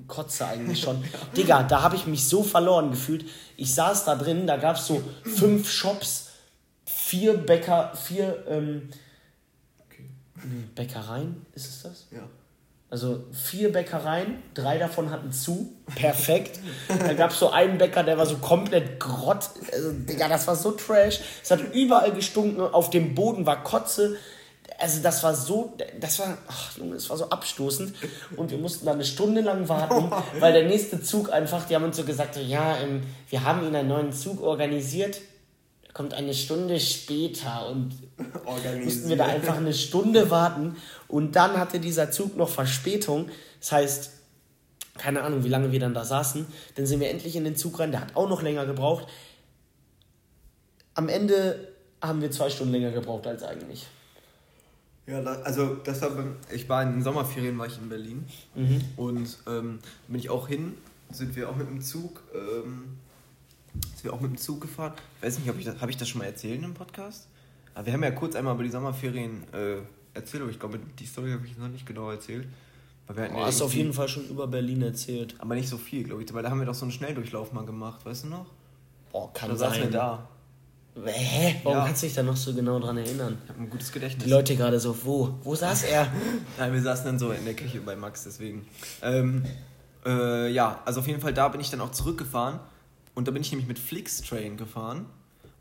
[0.05, 1.01] Kotze eigentlich schon.
[1.37, 3.23] Digga, da habe ich mich so verloren gefühlt.
[3.55, 6.31] Ich saß da drin, da gab es so fünf Shops,
[6.83, 8.89] vier Bäcker, vier ähm,
[9.85, 10.09] Okay.
[10.75, 12.07] Bäckereien, ist es das?
[12.11, 12.27] Ja.
[12.91, 15.71] Also vier Bäckereien, drei davon hatten zu.
[15.95, 16.59] Perfekt.
[16.89, 19.49] da gab es so einen Bäcker, der war so komplett grott.
[19.71, 21.21] Also, Digga, das war so trash.
[21.41, 24.17] Es hat überall gestunken, auf dem Boden war Kotze.
[24.77, 27.93] Also das war so, das war, ach Junge, das war so abstoßend.
[28.35, 31.85] Und wir mussten dann eine Stunde lang warten, weil der nächste Zug einfach, die haben
[31.85, 35.21] uns so gesagt, so, ja, ähm, wir haben Ihnen einen neuen Zug organisiert.
[35.93, 37.91] Kommt eine Stunde später und
[38.83, 40.75] mussten wir da einfach eine Stunde warten
[41.11, 43.29] und dann hatte dieser Zug noch Verspätung.
[43.59, 44.11] Das heißt,
[44.97, 46.45] keine Ahnung, wie lange wir dann da saßen.
[46.75, 49.07] Dann sind wir endlich in den Zug rein, der hat auch noch länger gebraucht.
[50.93, 51.69] Am Ende
[52.01, 53.87] haben wir zwei Stunden länger gebraucht als eigentlich.
[55.07, 58.81] Ja, also beim- ich war in den Sommerferien, war ich in Berlin Mhm.
[58.97, 60.73] und ähm, bin ich auch hin,
[61.11, 62.97] sind wir auch mit dem Zug, ähm,
[63.95, 64.93] sind wir auch mit dem Zug gefahren.
[65.17, 67.27] Ich weiß nicht, ob ich das, habe ich das schon mal erzählt im Podcast?
[67.73, 69.77] Aber wir haben ja kurz einmal über die Sommerferien äh,
[70.13, 72.47] erzählt, aber ich glaube, die Story habe ich noch nicht genau erzählt.
[73.07, 75.35] Weil wir hatten Du ja hast auf jeden Fall schon über Berlin erzählt.
[75.39, 77.65] Aber nicht so viel, glaube ich, weil da haben wir doch so einen Schnelldurchlauf mal
[77.65, 78.45] gemacht, weißt du noch?
[79.11, 79.91] Boah, kann Da saßen wir sein.
[79.91, 80.27] da.
[81.05, 81.55] Hä?
[81.63, 81.85] Warum Ja.
[81.85, 83.37] kannst du dich da noch so genau dran erinnern?
[83.45, 84.25] Ich habe ein gutes Gedächtnis.
[84.25, 85.35] Die Leute gerade so, wo?
[85.43, 86.11] Wo saß er?
[86.57, 88.65] Nein, wir saßen dann so in der Küche bei Max, deswegen.
[89.01, 89.45] Ähm,
[90.05, 92.59] äh, ja, also auf jeden Fall da bin ich dann auch zurückgefahren
[93.15, 95.05] und da bin ich nämlich mit Flixtrain gefahren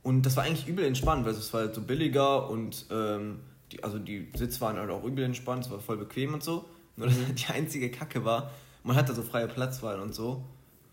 [0.02, 3.38] und das war eigentlich übel entspannt, weil es war halt so billiger und ähm,
[3.72, 6.64] die, also die Sitze waren halt auch übel entspannt, es war voll bequem und so.
[6.96, 8.50] Nur die einzige Kacke war,
[8.82, 10.44] man hatte so freie Platzwahl und so.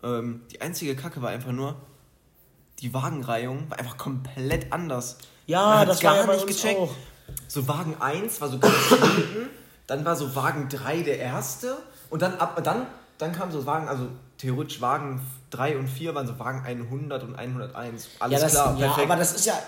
[0.02, 1.76] Ähm, die einzige Kacke war einfach nur,
[2.80, 5.18] die Wagenreihung war einfach komplett anders.
[5.46, 6.78] Ja, hat das gar war ja nicht gecheckt.
[6.78, 6.94] auch.
[7.46, 9.50] So Wagen 1 war so ganz hinten,
[9.86, 11.76] dann war so Wagen 3 der erste
[12.10, 12.86] und dann ab dann
[13.18, 17.34] dann kam so Wagen, also theoretisch Wagen 3 und 4 waren so Wagen 100 und
[17.34, 18.08] 101.
[18.20, 19.10] Alles ja, das, klar, ja, perfekt.
[19.10, 19.58] aber das ist ja,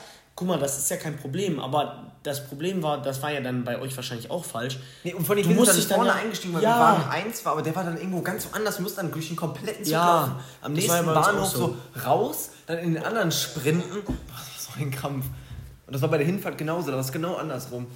[0.41, 1.61] guck mal, das ist ja kein Problem.
[1.61, 4.79] Aber das Problem war, das war ja dann bei euch wahrscheinlich auch falsch.
[5.05, 7.45] Nee, und von wir musst dich dann vorne ja, eingestiegen, weil ja, wir Wagen 1
[7.45, 8.79] war, aber der war dann irgendwo ganz woanders.
[8.79, 10.37] Wir mussten dann durch den kompletten Zug Ja, laufen.
[10.63, 11.59] Am nächsten Bahnhof so.
[11.59, 12.01] so.
[12.07, 14.03] raus, dann in den anderen sprinten.
[14.03, 14.15] Boah,
[14.57, 15.27] das war so ein Krampf.
[15.87, 17.87] Und das war bei der Hinfahrt genauso, da war es genau andersrum.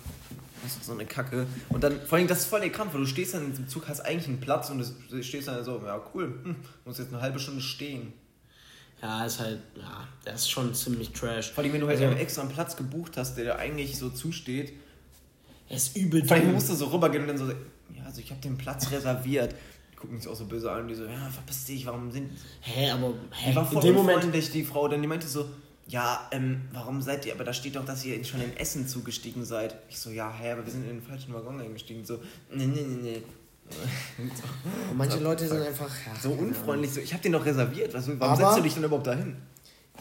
[0.62, 1.46] Das ist so eine Kacke.
[1.70, 3.88] Und dann, vor allem, das ist voll der Krampf, weil du stehst dann diesem Zug,
[3.88, 7.22] hast eigentlich einen Platz und du stehst dann so, ja cool, hm, muss jetzt eine
[7.22, 8.12] halbe Stunde stehen.
[9.04, 11.50] Ja, ist halt, ja, das ist schon ziemlich trash.
[11.52, 14.08] Vor allem, wenn du halt Also- extra einen Platz gebucht hast, der dir eigentlich so
[14.08, 14.72] zusteht.
[15.68, 17.48] Er ist übel Vor allem musst du so rübergehen und dann so,
[17.94, 19.54] ja, also ich habe den Platz reserviert.
[19.92, 22.30] Die gucken sich auch so böse an und die so, ja, verpiss dich, warum sind.
[22.62, 24.88] Hä, aber hä, Die war in voll dem Moment, die Frau.
[24.88, 25.50] Dann die meinte so,
[25.86, 29.44] ja, ähm, warum seid ihr, aber da steht doch, dass ihr schon in Essen zugestiegen
[29.44, 29.76] seid.
[29.90, 32.06] Ich so, ja, hä, aber wir sind in den falschen Waggon eingestiegen.
[32.06, 33.22] So, nee, nee, nee, nee.
[34.18, 34.32] und
[34.96, 37.92] manche Leute sind einfach ja, So unfreundlich, so, ich habe den doch reserviert.
[37.94, 39.36] Was, warum Aber- setzt du dich denn überhaupt dahin?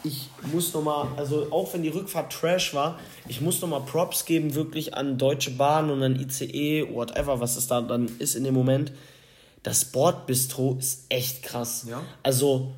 [0.03, 4.55] ich muss nochmal, also auch wenn die Rückfahrt Trash war, ich muss nochmal Props geben,
[4.55, 8.53] wirklich an Deutsche Bahn und an ICE, whatever, was es da dann ist in dem
[8.53, 8.91] Moment.
[9.61, 11.85] Das Bordbistro ist echt krass.
[11.87, 12.01] Ja?
[12.21, 12.73] Also,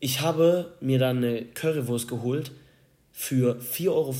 [0.00, 2.52] ich habe mir dann eine Currywurst geholt
[3.12, 4.14] für 4,50 Euro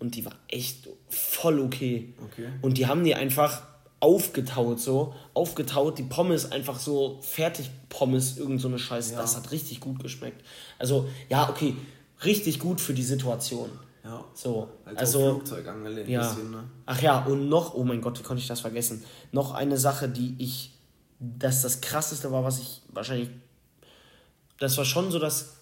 [0.00, 2.14] und die war echt voll okay.
[2.32, 2.48] Okay.
[2.62, 3.62] Und die haben die einfach
[4.00, 9.20] aufgetaut so, aufgetaut, die Pommes einfach so fertig Pommes, irgend so eine Scheiße, Ja.
[9.20, 10.44] das hat richtig gut geschmeckt.
[10.78, 11.76] Also, ja, okay,
[12.24, 13.70] richtig gut für die Situation.
[14.04, 14.24] Ja.
[14.34, 16.20] So, Halt also Flugzeug angelehnt ja.
[16.20, 16.64] bisschen, ne?
[16.86, 19.04] Ach ja, und noch, oh mein Gott, wie konnte ich das vergessen?
[19.32, 20.72] Noch eine Sache, die ich,
[21.18, 23.28] das das krasseste war, was ich wahrscheinlich,
[24.58, 25.56] das war schon so das,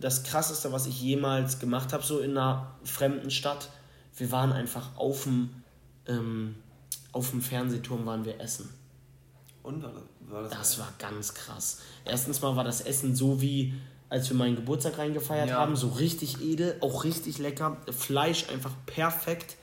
[0.00, 3.68] das krasseste, was ich jemals gemacht habe, so in einer fremden Stadt.
[4.16, 5.50] Wir waren einfach auf dem,
[6.06, 6.56] ähm,
[7.12, 8.68] auf dem Fernsehturm waren wir essen.
[9.62, 11.78] Und war das, war das, Das war ganz krass.
[12.04, 13.74] Erstens mal war das Essen so wie,
[14.08, 15.56] als wir meinen Geburtstag reingefeiert Ja.
[15.58, 17.76] haben, so richtig edel, auch richtig lecker.
[17.90, 19.56] Fleisch einfach perfekt.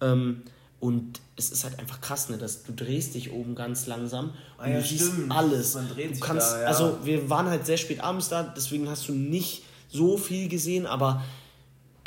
[0.00, 0.42] Ähm,
[0.80, 4.34] und es ist halt einfach krass, ne, dass du drehst dich oben ganz langsam und
[4.64, 5.30] Ah ja, du siehst stimmt.
[5.30, 5.74] alles.
[5.74, 6.66] Man dreht du kannst, da, ja.
[6.68, 10.86] also wir waren halt sehr spät abends da, deswegen hast du nicht so viel gesehen,
[10.86, 11.22] aber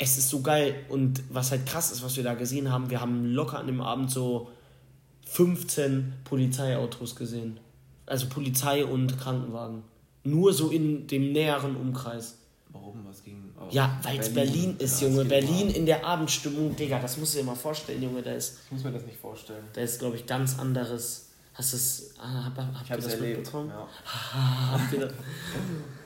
[0.04, 0.74] es ist so geil.
[0.88, 3.80] Und was halt krass ist, was wir da gesehen haben, wir haben locker an dem
[3.80, 4.50] Abend so
[5.26, 7.58] 15 Polizeiautos gesehen.
[8.06, 9.82] Also Polizei und Krankenwagen.
[10.24, 12.38] Nur so in dem näheren Umkreis.
[12.70, 13.04] Warum?
[13.06, 13.42] Was ging?
[13.70, 15.24] Ja, weil es Berlin, ist, Ja, Junge.
[15.24, 18.20] Berlin in der Abendstimmung, Digga, das musst du dir mal vorstellen, Junge.
[18.22, 19.64] Da ist, Ich muss mir das nicht vorstellen.
[19.72, 21.30] da ist glaube ich, ganz anderes.
[21.54, 22.14] Hast du es.
[22.18, 23.38] Ah, hab, habt Ich es das erlebt.
[23.38, 23.70] mitbekommen?
[23.70, 23.88] Ja.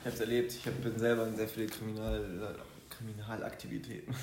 [0.01, 0.53] Ich habe es erlebt.
[0.53, 2.23] Ich hab, bin selber in sehr viele Kriminal,
[2.99, 4.13] Kriminalaktivitäten.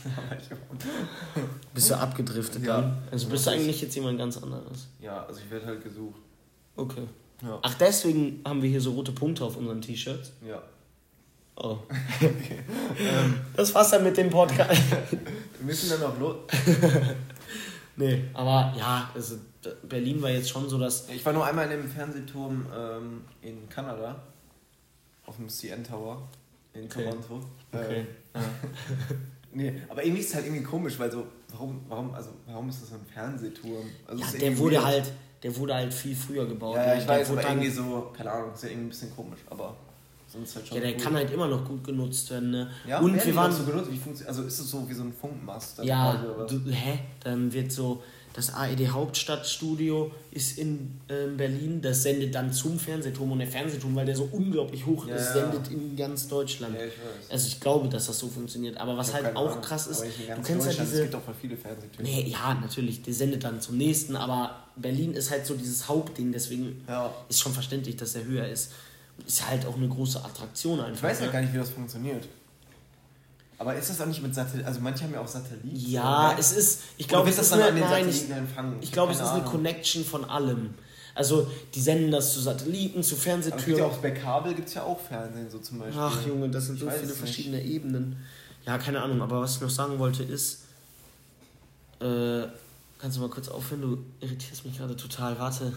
[1.75, 2.81] Bist du abgedriftet Ja.
[2.83, 2.99] dann?
[3.11, 4.87] Also bist du eigentlich jetzt jemand ganz anderes?
[5.01, 6.21] ja, also ich werde halt gesucht.
[6.77, 7.03] Okay.
[7.43, 7.59] Ja.
[7.62, 10.33] Ach, deswegen haben wir hier so rote Punkte auf unseren T-Shirts.
[10.47, 10.62] Ja.
[11.57, 11.79] Oh.
[13.57, 14.79] das war's dann mit dem Podcast.
[15.59, 16.37] Wir müssen dann noch los.
[17.97, 19.37] nee, aber ja, also
[19.89, 21.09] Berlin war jetzt schon so, dass.
[21.09, 24.23] Ich war nur einmal in dem Fernsehturm ähm, in Kanada.
[25.25, 26.29] Auf dem CN Tower.
[26.75, 27.05] In Okay.
[27.05, 27.41] Toronto.
[27.73, 28.01] Okay.
[28.01, 28.07] Ähm,
[29.53, 32.83] nee, aber irgendwie ist es halt irgendwie komisch, weil so, warum, warum, also, warum ist
[32.83, 33.87] das so ein Fernsehturm?
[34.07, 34.85] Also Ja, der wurde weird.
[34.85, 36.77] halt, der wurde halt viel früher gebaut.
[36.77, 37.01] Ja, ja, ne?
[37.01, 39.77] ich der weiß, aber irgendwie so, keine Ahnung, ist ja irgendwie ein bisschen komisch, aber
[40.27, 40.77] sonst halt schon.
[40.77, 41.01] Ja, der cool.
[41.01, 42.70] kann halt immer noch gut genutzt werden, ne?
[42.87, 43.53] Ja, und wir waren.
[43.53, 45.83] so genutzt, wie also ist es so wie so ein Funkmast?
[45.83, 46.14] ja,
[46.49, 46.99] du, hä?
[47.22, 48.03] Dann wird so.
[48.37, 53.96] Das AED Hauptstadtstudio ist in ähm, Berlin, das sendet dann zum Fernsehturm und der Fernsehturm,
[53.96, 55.51] weil der so unglaublich hoch Ja, ist, ja.
[55.51, 56.75] sendet in ganz Deutschland.
[56.75, 57.31] Ja, ich weiß.
[57.31, 58.77] Also ich glaube, dass das so funktioniert.
[58.77, 60.96] Aber was halt auch Ahnung, krass ist, du kennst ja diese.
[60.96, 62.07] Es gibt auch voll viele Fernsehtürme.
[62.07, 66.31] Nee, ja, natürlich, der sendet dann zum nächsten, aber Berlin ist halt so dieses Hauptding,
[66.31, 66.85] deswegen
[67.31, 68.72] ist schon verständlich, dass der höher ist.
[69.27, 70.96] Ist halt auch eine große Attraktion einfach.
[70.96, 71.33] Ich weiß ja ne?
[71.33, 72.29] gar nicht, wie das funktioniert.
[73.59, 74.66] Aber ist das auch nicht mit Satelliten?
[74.66, 75.71] Also manche haben ja auch Satelliten.
[75.75, 76.38] Ja, oder?
[76.38, 78.25] es ist, ich glaube, es ist eine, nein, ich,
[78.83, 79.51] ich glaube, es ist eine Ahnung.
[79.51, 80.75] Connection von allem.
[81.14, 83.83] Also, die senden das zu Satelliten, zu Aber es gibt ja Fernsehtüren.
[83.85, 85.99] auch bei Kabel gibt es ja auch Fernsehen, so zum Beispiel.
[85.99, 87.19] Ach Junge, das sind Ich so viele es nicht.
[87.19, 88.19] verschiedene Ebenen.
[88.66, 90.64] Ja, keine Ahnung, aber was ich noch sagen wollte ist,
[92.01, 92.42] äh,
[92.99, 95.73] kannst du mal kurz aufhören, du irritierst mich gerade total, warte.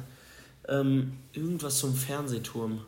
[0.67, 2.81] Ähm, irgendwas zum Fernsehturm.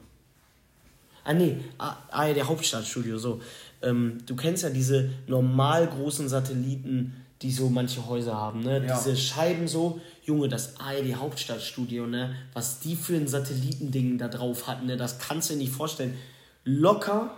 [1.23, 3.41] Ah nee, ah, ah ja, der Hauptstadtstudio, so.
[3.81, 8.85] Ähm, du kennst ja diese normal großen Satelliten, die so manche Häuser haben, ne?
[8.85, 8.95] Ja.
[8.95, 12.35] Diese Scheiben so, Junge, das ARD Hauptstadtstudio, ne?
[12.53, 14.97] Was die für ein Satellitending da drauf hatten, ne?
[14.97, 16.15] Das kannst du dir nicht vorstellen.
[16.63, 17.31] Locker,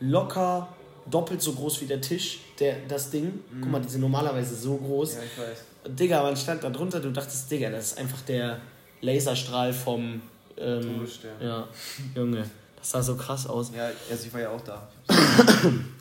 [0.00, 0.68] locker
[1.10, 3.40] doppelt so groß wie der Tisch, der, das Ding.
[3.60, 5.16] Guck mal, die sind normalerweise so groß.
[5.16, 5.96] Ja, ich weiß.
[5.98, 8.60] Digga, man stand da drunter, du dachtest, Digga, das ist einfach der
[9.02, 10.22] Laserstrahl vom
[10.56, 11.06] Ähm,
[11.42, 11.66] ja,
[12.14, 12.44] Junge,
[12.84, 13.72] das sah so krass aus.
[13.74, 14.88] Ja, also ich war ja auch da.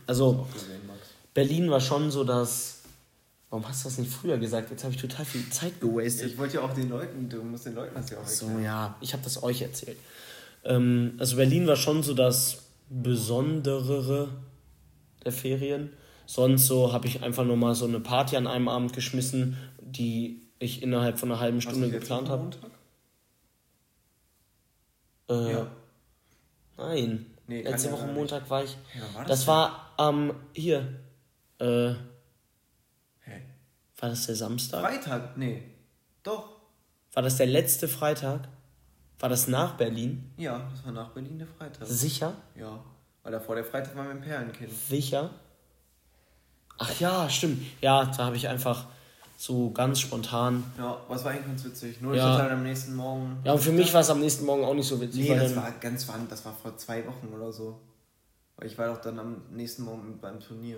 [0.05, 0.81] Also, Auch gesehen.
[1.33, 2.81] Berlin war schon so, dass.
[3.49, 4.69] Warum hast du das nicht früher gesagt?
[4.69, 6.31] Jetzt habe ich total viel Zeit gewastet.
[6.31, 8.63] Ich wollte ja auch den Leuten, du musst den Leuten das ja auch So, erklären.
[8.65, 9.97] ja, ich habe das euch erzählt.
[10.65, 12.57] Ähm, also Berlin war schon so das
[12.89, 14.29] Besonderere
[15.23, 15.91] der Ferien.
[16.25, 20.41] Sonst so habe ich einfach nur mal so eine Party an einem Abend geschmissen, die
[20.59, 22.43] ich innerhalb von einer halben Hast du Stunde geplant habe.
[22.43, 22.71] Montag?
[25.29, 25.67] Äh, Ja.
[26.77, 27.25] Nein.
[27.47, 28.15] Nee, Letzte ja Woche nicht.
[28.15, 28.77] Montag war ich.
[28.95, 30.99] Ja, war das das war am hier.
[31.59, 31.93] Äh,
[33.21, 33.41] Hä?
[33.97, 34.81] war das der Samstag?
[34.81, 35.38] Freitag?
[35.38, 35.63] Nee.
[36.23, 36.49] Doch.
[37.13, 38.47] War das der letzte Freitag?
[39.19, 40.31] War das nach Berlin?
[40.38, 41.88] Ja, das war nach Berlin der Freitag.
[41.88, 42.33] Sicher?
[42.55, 42.83] Ja.
[43.23, 44.71] Weil davor der Freitag war dem Perlenkind.
[44.71, 45.29] Sicher?
[46.77, 47.62] Ach ja, stimmt.
[47.81, 48.88] Ja, da habe ich einfach
[49.37, 50.63] so ganz spontan.
[50.77, 52.01] Ja, was war eigentlich ganz witzig.
[52.01, 52.23] Nur Ja.
[52.23, 53.37] ich hatte halt am nächsten Morgen.
[53.43, 55.29] Ja, und für mich war es am nächsten Morgen auch nicht so witzig.
[55.29, 57.79] Nee, das war ganz wann, das war vor zwei Wochen oder so.
[58.57, 60.77] Weil ich war doch dann am nächsten Morgen beim Turnier.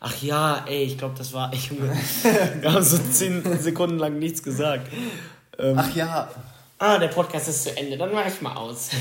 [0.00, 1.52] Ach ja, ey, ich glaube, das war.
[1.54, 4.90] Ich, wir haben so zehn Sekunden lang nichts gesagt.
[5.58, 6.30] Ähm, Ach ja.
[6.78, 8.90] ah, der Podcast ist zu Ende, dann mach ich mal aus.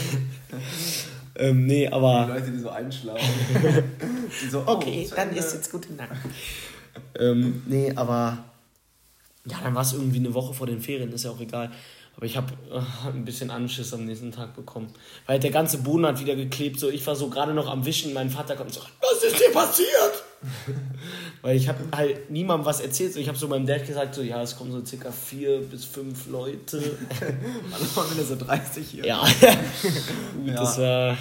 [1.42, 2.28] ähm, nee, Die aber.
[2.28, 3.28] Leute, die so einschlafen.
[4.42, 5.40] die so, oh, Okay, dann Ende.
[5.40, 6.12] ist jetzt gute Nacht.
[7.20, 8.44] ähm, nee, aber.
[9.46, 11.72] Ja, dann war es irgendwie eine Woche vor den Ferien, ist ja auch egal.
[12.16, 14.88] Aber ich habe äh, ein bisschen Anschiss am nächsten Tag bekommen.
[15.26, 16.80] Weil der ganze Boden hat wieder geklebt.
[16.80, 18.14] So, ich war so gerade noch am Wischen.
[18.14, 20.24] Mein Vater kommt so, was ist dir passiert?
[21.42, 23.14] Weil ich habe halt niemandem was erzählt.
[23.14, 25.86] So, ich habe so meinem Dad gesagt, so, ja, es kommen so circa vier bis
[25.86, 26.78] fünf Leute.
[27.72, 29.06] Alle waren wieder so 30 hier.
[29.06, 29.24] ja.
[30.36, 31.18] Gut, das war.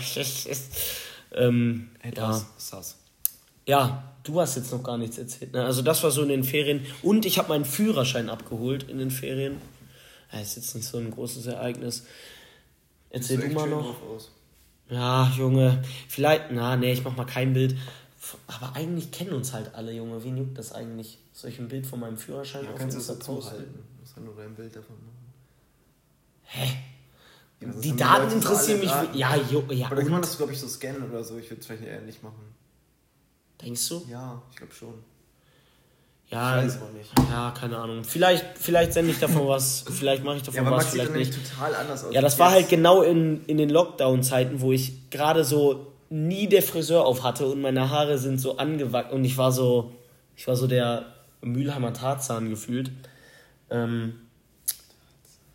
[1.35, 2.09] ähm, ja.
[2.09, 2.97] Etwas sass.
[3.67, 5.53] Ja, du hast jetzt noch gar nichts erzählt.
[5.53, 5.65] Ne?
[5.65, 6.85] Also das war so in den Ferien.
[7.03, 9.61] Und ich habe meinen Führerschein abgeholt in den Ferien.
[10.33, 12.05] Ja, ist jetzt nicht so ein großes Ereignis.
[13.11, 13.97] Erzähl du mal noch.
[14.89, 15.83] Ja, Junge.
[16.09, 17.77] Vielleicht, na, nee, ich mach mal kein Bild.
[18.49, 20.23] Aber eigentlich kennen uns halt alle, Junge.
[20.23, 21.19] Wen juckt das eigentlich?
[21.33, 23.65] Soll ich ein Bild von meinem Führerschein Ja, auf kannst Insta dazu posten?
[24.01, 25.33] musst ja nur dein Bild davon machen.
[26.45, 26.69] Hä?
[27.61, 28.91] Ja, Die Daten so interessieren mich.
[28.91, 29.17] Daten.
[29.17, 29.91] Ja, jo, ja.
[29.91, 31.39] Oder kann man das, glaube ich, so scannen oder so?
[31.39, 32.55] Ich würde es vielleicht eher nicht machen.
[33.63, 34.05] Denkst du?
[34.11, 34.95] Ja, ich glaube schon.
[36.29, 37.13] Ja, Ich weiß nicht.
[37.31, 38.05] ja, keine Ahnung.
[38.05, 39.81] Vielleicht, vielleicht sende ich davon was.
[39.91, 41.35] Vielleicht mache ich davon Ja, aber was, vielleicht nicht.
[41.35, 42.15] total anders aus.
[42.15, 42.57] Ja, das war jetzt.
[42.61, 47.47] halt genau in, in den Lockdown-Zeiten, wo ich gerade so nie der Friseur auf hatte
[47.47, 49.93] und meine Haare sind so angewachsen und ich war so,
[50.37, 51.07] ich war so der
[51.41, 52.91] Mülheimer Tarzan gefühlt.
[53.71, 54.15] Ähm,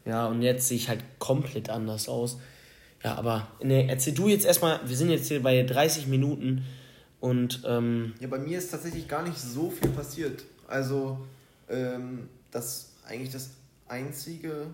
[0.06, 2.40] ja, und jetzt sehe ich halt komplett anders aus.
[3.04, 6.64] Ja, aber ne, erzähl du jetzt erstmal, wir sind jetzt hier bei 30 Minuten
[7.20, 10.44] und ähm, Ja, bei mir ist tatsächlich gar nicht so viel passiert.
[10.68, 11.20] Also,
[11.70, 13.52] ähm, das eigentlich das
[13.88, 14.68] einzige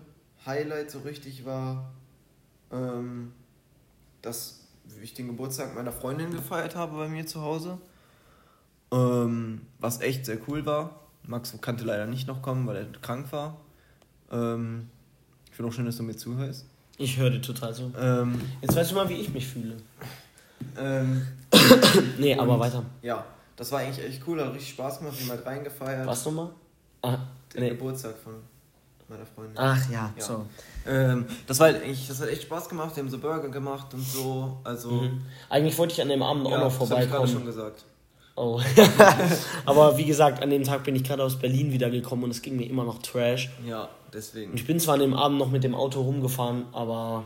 [0.46, 1.92] Highlight so richtig war,
[2.70, 3.32] ähm,
[4.22, 4.61] dass
[5.02, 7.78] ich den Geburtstag meiner Freundin gefeiert habe bei mir zu Hause.
[8.92, 11.00] Ähm, was echt sehr cool war.
[11.26, 13.56] Max kannte leider nicht noch kommen, weil er krank war.
[14.30, 14.88] Ähm,
[15.50, 16.66] ich finde auch schön, dass du mir zuhörst.
[16.98, 17.90] ich höre dir total so.
[17.98, 19.76] Ähm, Jetzt weißt du mal, wie ich mich fühle.
[20.76, 21.26] ähm,
[22.18, 22.84] Nee, aber weiter.
[23.02, 23.24] ja,
[23.56, 26.06] das war eigentlich echt cool, hat richtig Spaß gemacht, wir haben halt reingefeiert.
[26.06, 26.50] Was nochmal?
[27.02, 27.18] Ah,
[27.54, 27.68] Den nee.
[27.70, 28.34] Geburtstag von
[29.12, 29.56] meiner Freundin.
[29.56, 30.24] Ach ja, Ja.
[30.24, 30.46] so.
[30.86, 33.92] Ähm, das war halt eigentlich, das hat echt Spaß gemacht, wir haben so Burger gemacht
[33.94, 34.58] und so.
[34.64, 35.22] Also, Mhm.
[35.48, 37.32] Eigentlich wollte ich an dem Abend auch ja, noch das hab ich gerade vorbeikommen.
[37.32, 37.84] schon gesagt.
[38.34, 38.60] Oh.
[39.66, 42.56] Aber wie gesagt, an dem Tag bin ich gerade aus Berlin wiedergekommen und es ging
[42.56, 43.50] mir immer noch Trash.
[43.66, 44.54] Ja, deswegen.
[44.54, 47.24] ich bin zwar an dem Abend noch mit dem Auto rumgefahren, aber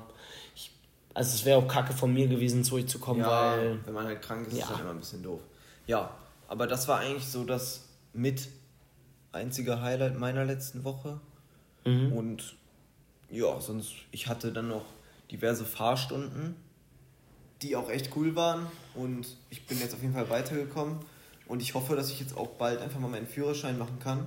[0.56, 0.70] ich,
[1.14, 3.78] also es wäre auch kacke von mir gewesen, zurückzukommen, Ja, weil.
[3.84, 4.64] wenn man halt krank ist, ist Ja.
[4.66, 5.40] das halt immer ein bisschen doof.
[5.86, 6.10] Ja,
[6.48, 8.48] aber das war eigentlich so das mit
[9.32, 11.20] einzige Highlight meiner letzten Woche.
[11.86, 12.12] Mhm.
[12.12, 12.56] Und
[13.30, 14.84] ja, sonst, ich hatte dann noch
[15.30, 16.56] diverse Fahrstunden,
[17.62, 18.66] die auch echt cool waren.
[18.94, 20.98] Und ich bin jetzt auf jeden Fall weitergekommen.
[21.48, 24.26] Und ich hoffe, dass ich jetzt auch bald einfach mal meinen Führerschein machen kann.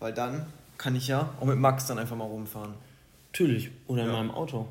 [0.00, 2.74] Weil dann kann ich ja auch mit Max dann einfach mal rumfahren.
[3.32, 3.70] Natürlich.
[3.86, 4.12] Oder in Ja.
[4.14, 4.68] meinem Auto.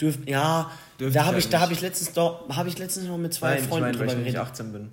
[0.00, 3.06] Dürft, ja, Dürfte da ich habe ich, da habe ich letztens doch, habe ich letztens
[3.06, 4.50] noch mit zwei Nein, ich Freunden drüber ich noch nicht geredet.
[4.50, 4.90] 18 bin.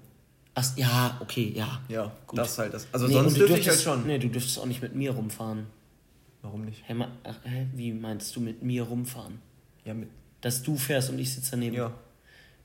[0.54, 1.80] Ach, ja, okay, ja.
[1.88, 2.38] Ja, Gut.
[2.38, 2.86] das halt das.
[2.92, 4.06] Also Nee, sonst dürfte ich halt schon.
[4.06, 5.66] Nee, du dürftest auch nicht mit mir rumfahren.
[6.42, 6.84] Warum nicht?
[6.88, 7.36] Hä, ma, ach,
[7.74, 9.40] wie meinst du mit mir rumfahren?
[9.86, 10.10] Ja, mit.
[10.42, 11.76] Dass du fährst und ich sitze daneben.
[11.76, 11.94] Ja.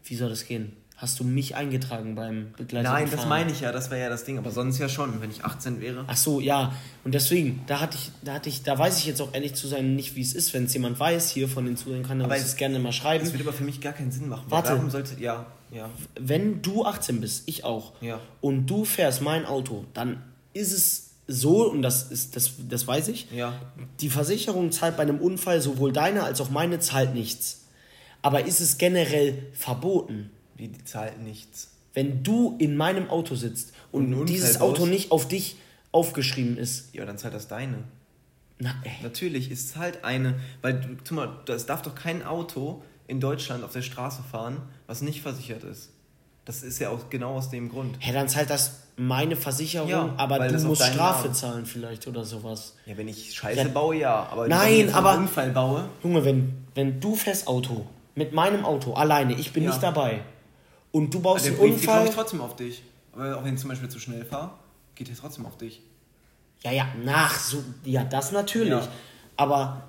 [0.04, 0.72] Wie soll das gehen?
[0.96, 4.24] Hast du mich eingetragen beim begleiteten Nein, das meine ich ja, das wäre ja das
[4.24, 4.38] Ding.
[4.38, 6.04] Aber sonst ja schon, wenn ich 18 wäre.
[6.06, 6.72] Ach so, ja.
[7.04, 9.68] Und deswegen, da hatte ich, da hatte ich, da weiß ich jetzt auch ehrlich zu
[9.68, 12.24] sein nicht, wie es ist, wenn es jemand weiß hier von den Zuhörern, kann er
[12.24, 13.24] Aber uns es- das gerne mal schreiben.
[13.24, 14.46] Das würde aber für mich gar keinen Sinn machen.
[14.48, 14.70] Warte.
[14.70, 15.20] Warum sollte.
[15.20, 15.90] Ja, ja.
[16.18, 18.18] Wenn du 18 bist, ich auch, Ja.
[18.40, 20.22] und du fährst mein Auto, dann
[20.54, 23.60] ist es so, und das ist, das, das weiß ich, Ja.
[24.00, 27.62] die Versicherung zahlt bei einem Unfall sowohl deine als auch meine zahlt nichts.
[28.22, 31.70] Aber ist es generell verboten, Wie die zahlt nichts.
[31.94, 34.60] wenn du in meinem Auto sitzt und, Und dieses?
[34.60, 35.56] Auto nicht auf dich
[35.92, 36.94] aufgeschrieben ist?
[36.94, 37.84] Ja, dann zahlt das deine.
[38.58, 38.92] Na, ey.
[39.02, 43.20] Natürlich ist es halt eine, weil du, guck mal, es darf doch kein Auto in
[43.20, 45.90] Deutschland auf der Straße fahren, was nicht versichert ist.
[46.46, 47.96] Das ist ja auch genau aus dem Grund.
[47.98, 52.06] Hä, dann zahlt das meine Versicherung, Ja, aber du das musst Strafe Namen- zahlen vielleicht
[52.06, 52.74] oder sowas.
[52.86, 53.68] Ja, wenn ich Scheiße Ja.
[53.68, 54.28] baue, ja.
[54.30, 57.84] Aber Nein, wenn ich jetzt aber- einen Unfall baue, Junge, wenn, wenn du fährst Auto
[58.14, 59.70] mit meinem Auto alleine, ich bin Ja.
[59.70, 60.22] nicht dabei
[60.92, 62.06] und du baust der einen Unfall.
[62.06, 62.82] ich trotzdem auf dich.
[63.12, 64.50] Aber auch wenn ich zum Beispiel zu schnell fahre,
[64.94, 65.82] geht der trotzdem auf dich.
[66.62, 68.70] Ja, ja, nach, so, ja, das natürlich.
[68.70, 68.88] Ja.
[69.36, 69.82] Aber,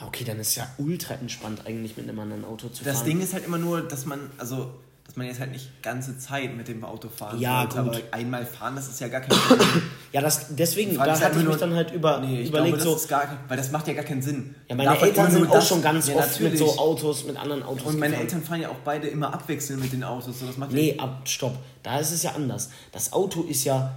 [0.00, 3.06] ja, okay, dann ist ja ultra entspannt eigentlich mit einem anderen Auto zu Das fahren.
[3.06, 4.70] Ding ist halt immer nur, dass man, also,
[5.08, 8.02] dass man jetzt halt nicht ganze Zeit mit dem Auto fahren Ja, sollte, gut.
[8.04, 9.82] Aber einmal fahren, das ist ja gar kein Problem.
[10.12, 12.98] ja, das, deswegen, da hatte ich nur- mich dann halt über, Nee, ich überlegt, glaube,
[13.00, 14.54] so, gar, weil das macht ja gar keinen Sinn.
[14.68, 16.58] ja, meine Darf halt Eltern sind auch das- schon ganz ja, oft mit natürlich.
[16.74, 18.26] so Autos, mit anderen Autos Und meine gefahren.
[18.26, 20.38] Eltern fahren ja auch beide immer abwechselnd mit den Autos.
[20.40, 22.68] So, das macht Nee, ab, stopp, da ist es ja anders.
[22.92, 23.94] Das Auto ist ja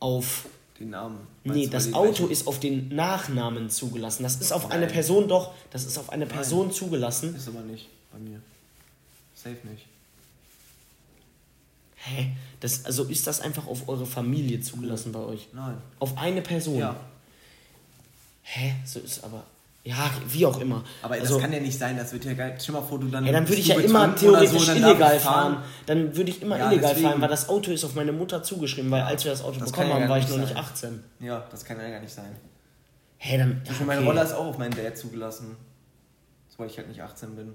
[0.00, 0.46] auf
[0.80, 1.18] den Namen.
[1.44, 4.22] Nee, Meinst das Auto gleichen- ist auf den Nachnamen zugelassen.
[4.22, 4.94] Das ist auf eine Nein.
[4.94, 7.36] Person doch, das ist auf eine Person zugelassen.
[7.36, 8.40] Ist aber nicht bei mir.
[9.34, 9.86] Safe nicht.
[12.04, 12.30] Hä?
[12.60, 15.48] Das, also ist das einfach auf eure Familie zugelassen bei euch?
[15.52, 15.76] Nein.
[15.98, 16.78] Auf eine Person?
[16.78, 16.96] Ja.
[18.42, 18.74] Hä?
[18.84, 19.44] So ist aber.
[19.84, 20.84] Ja, wie auch immer.
[21.02, 22.56] Aber also, das kann ja nicht sein, das wird ja geil.
[22.60, 23.26] Stell mal vor, du dann.
[23.26, 25.56] ja, dann würde ich ja immer theoretisch so, illegal ich fahren.
[25.86, 27.08] Dann würde ich immer Ja, illegal deswegen.
[27.08, 29.70] fahren, weil das Auto ist auf meine Mutter zugeschrieben, weil als wir das Auto Das
[29.72, 30.56] bekommen ja haben, war ich noch nicht sein.
[30.58, 31.04] 18.
[31.18, 32.30] Ja, das kann ja gar nicht sein.
[33.18, 33.62] Hä, dann.
[33.64, 34.08] Ja, Ja, Meine okay.
[34.08, 35.56] Roller ist auch auf meinen Dad zugelassen.
[36.58, 37.52] Weil ich halt nicht 18 bin.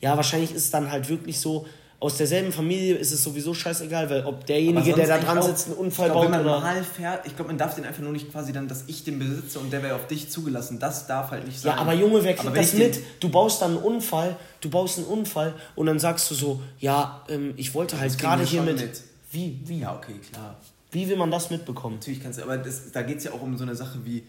[0.00, 1.66] ja, wahrscheinlich ist es dann halt wirklich so.
[2.00, 5.76] Aus derselben Familie ist es sowieso scheißegal, weil ob derjenige, der da dran sitzt, einen
[5.76, 6.60] Unfall glaub, baut wenn man oder.
[6.60, 9.18] mal fährt, ich glaube, man darf den einfach nur nicht quasi dann, dass ich den
[9.18, 10.78] besitze und der wäre auf dich zugelassen.
[10.78, 11.74] Das darf halt nicht sein.
[11.74, 13.00] Ja, aber Junge, wer kriegt das mit?
[13.18, 17.24] Du baust dann einen Unfall, du baust einen Unfall und dann sagst du so, ja,
[17.28, 18.76] ähm, ich wollte halt gerade hier mit.
[18.76, 19.02] mit.
[19.32, 19.80] Wie, wie?
[19.80, 20.56] Ja, okay, klar.
[20.92, 21.96] Wie will man das mitbekommen?
[21.96, 24.22] Natürlich kannst du, aber das, da geht es ja auch um so eine Sache wie,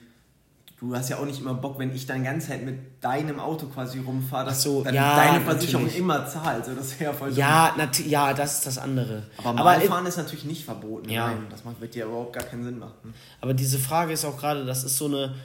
[0.80, 3.68] du hast ja auch nicht immer Bock, wenn ich dann ganz halt mit deinem Auto
[3.68, 6.02] quasi rumfahre, dass so, dann ja, deine Versicherung natürlich.
[6.02, 6.66] immer zahlt.
[6.66, 7.76] So, das wäre ja voll Ja,
[8.06, 9.24] ja, das ist das andere.
[9.44, 11.10] Aber fahren ist natürlich nicht verboten.
[11.10, 11.28] Ja.
[11.28, 13.14] Nein, das macht, wird dir überhaupt gar keinen Sinn machen.
[13.42, 15.36] aber diese Frage ist auch gerade, das ist so eine,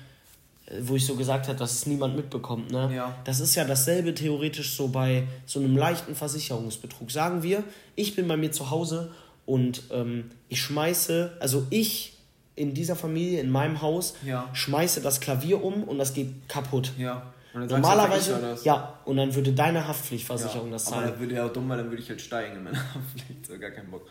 [0.66, 2.70] äh, wo ich so gesagt habe, dass es niemand mitbekommt.
[2.70, 2.94] Ne?
[2.94, 3.16] Ja.
[3.24, 7.10] Das ist ja dasselbe theoretisch so bei so einem leichten Versicherungsbetrug.
[7.10, 7.64] Sagen wir,
[7.96, 9.10] ich bin bei mir zu Hause
[9.46, 12.13] und ähm, ich schmeiße, also ich
[12.56, 14.48] in dieser Familie, in meinem Haus, Ja.
[14.52, 16.92] schmeiße das Klavier um und das geht kaputt.
[16.98, 17.32] Ja.
[17.52, 18.64] Und dann Normalerweise, du, das.
[18.64, 20.72] ja, und dann würde deine Haftpflichtversicherung ja.
[20.72, 21.10] das Aber zahlen.
[21.12, 23.46] das würde ja auch dumm, weil dann würde ich halt steigen in meiner Haftpflicht.
[23.46, 24.06] So, gar keinen Bock.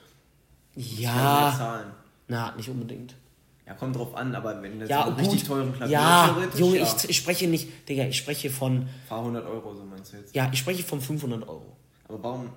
[0.75, 1.87] Ich Ja, zahlen.
[2.27, 3.15] na, nicht unbedingt.
[3.67, 6.77] Ja, kommt drauf an, aber wenn das Ja, so richtig teuren Klavier ja, theoretisch, Junge,
[6.79, 6.83] ja.
[6.83, 10.35] Ich, ich spreche nicht, Digga, ich spreche von, Fahr 100 Euro, so meinst du jetzt.
[10.35, 11.77] ja, ich spreche von 500 Euro.
[12.09, 12.49] Aber warum?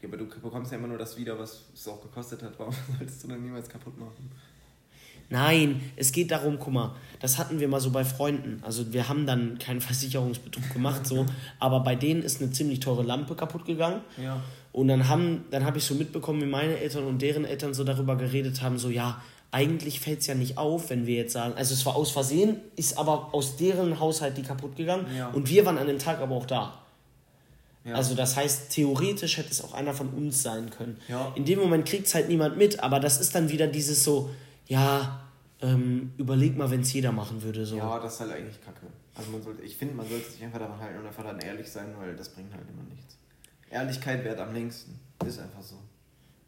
[0.00, 2.52] Ja, aber du bekommst ja immer nur das wieder, was es auch gekostet hat.
[2.58, 4.30] Warum solltest du dann niemals kaputt machen?
[5.30, 8.62] Nein, es geht darum, guck mal, das hatten wir mal so bei Freunden.
[8.64, 11.26] Also wir haben dann keinen Versicherungsbetrug gemacht, so,
[11.58, 14.00] aber bei denen ist eine ziemlich teure Lampe kaputt gegangen.
[14.22, 14.40] Ja.
[14.72, 17.84] Und dann haben, dann habe ich so mitbekommen, wie meine Eltern und deren Eltern so
[17.84, 19.20] darüber geredet haben, so ja,
[19.50, 22.58] eigentlich fällt es ja nicht auf, wenn wir jetzt sagen, also es war aus Versehen,
[22.76, 25.28] ist aber aus deren Haushalt die kaputt gegangen Ja.
[25.30, 26.78] und wir waren an dem Tag aber auch da.
[27.84, 27.94] Ja.
[27.94, 30.98] Also das heißt, theoretisch hätte es auch einer von uns sein können.
[31.08, 31.32] Ja.
[31.36, 34.30] In dem Moment kriegt es halt niemand mit, aber das ist dann wieder dieses so,
[34.66, 35.24] ja,
[35.62, 37.64] ähm, überleg mal, wenn es jeder machen würde.
[37.66, 37.76] So.
[37.76, 38.86] ja, das ist halt eigentlich kacke.
[39.14, 41.68] Also man sollte, ich finde, man sollte sich einfach daran halten und einfach dann ehrlich
[41.68, 43.16] sein, weil das bringt halt immer nichts.
[43.70, 44.98] Ehrlichkeit währt am längsten.
[45.26, 45.76] Ist einfach so.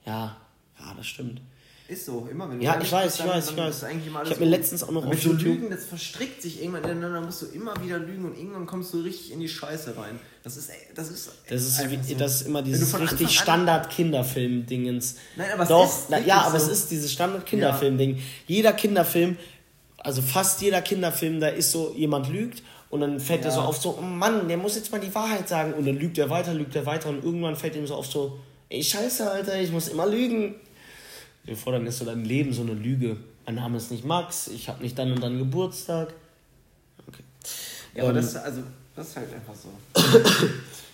[0.07, 0.37] ja,
[0.78, 1.41] ja, das stimmt.
[1.89, 3.76] Ist so, immer wenn du Ja, ich weiß, bist, ich weiß, ich weiß.
[3.78, 5.85] ist eigentlich immer Ich alles hab mir letztens auch noch auf so YouTube- Lügen, das
[5.87, 9.41] verstrickt sich irgendwann ineinander, musst du immer wieder lügen und irgendwann kommst du richtig in
[9.41, 10.20] die Scheiße rein.
[10.43, 12.18] Das ist, das ist, Das ist, wie, so.
[12.18, 15.16] das ist immer dieses richtig Standard-Kinderfilm-Dingens.
[15.36, 16.70] Nein, aber es Doch, ist na, ja, aber so.
[16.70, 18.18] es ist dieses Standard-Kinderfilm-Ding.
[18.47, 19.36] Jeder Kinderfilm,
[19.99, 23.55] also fast jeder Kinderfilm, da ist so, jemand lügt und dann fällt er Ja.
[23.57, 25.74] so auf so, oh Mann, der muss jetzt mal die Wahrheit sagen.
[25.74, 28.38] Und dann lügt er weiter, lügt er weiter und irgendwann fällt ihm so auf so,
[28.70, 30.55] ey, scheiße, Alter, ich muss immer lügen.
[31.45, 33.16] Wir fordern ist so dein Leben so eine Lüge.
[33.47, 36.14] Mein Name ist nicht Max, ich habe nicht dann und dann Geburtstag.
[37.09, 37.22] Okay.
[37.95, 38.62] Ja, aber Ähm, das, also,
[38.97, 39.68] das ist halt einfach so.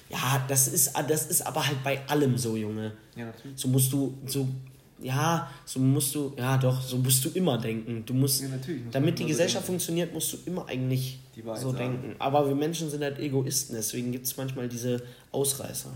[0.08, 2.92] Ja, das ist, das ist aber halt bei allem so, Junge.
[3.16, 3.58] Ja, natürlich.
[3.58, 4.46] So musst du, so,
[5.00, 8.04] ja, so musst du, ja doch, so musst du immer denken.
[8.06, 9.66] Du musst, Ja, natürlich muss damit die so Gesellschaft denken.
[9.66, 11.76] funktioniert, musst du immer eigentlich so sagen.
[11.76, 12.14] denken.
[12.20, 15.90] Aber wir Menschen sind halt Egoisten, deswegen gibt es manchmal diese Ausreißer.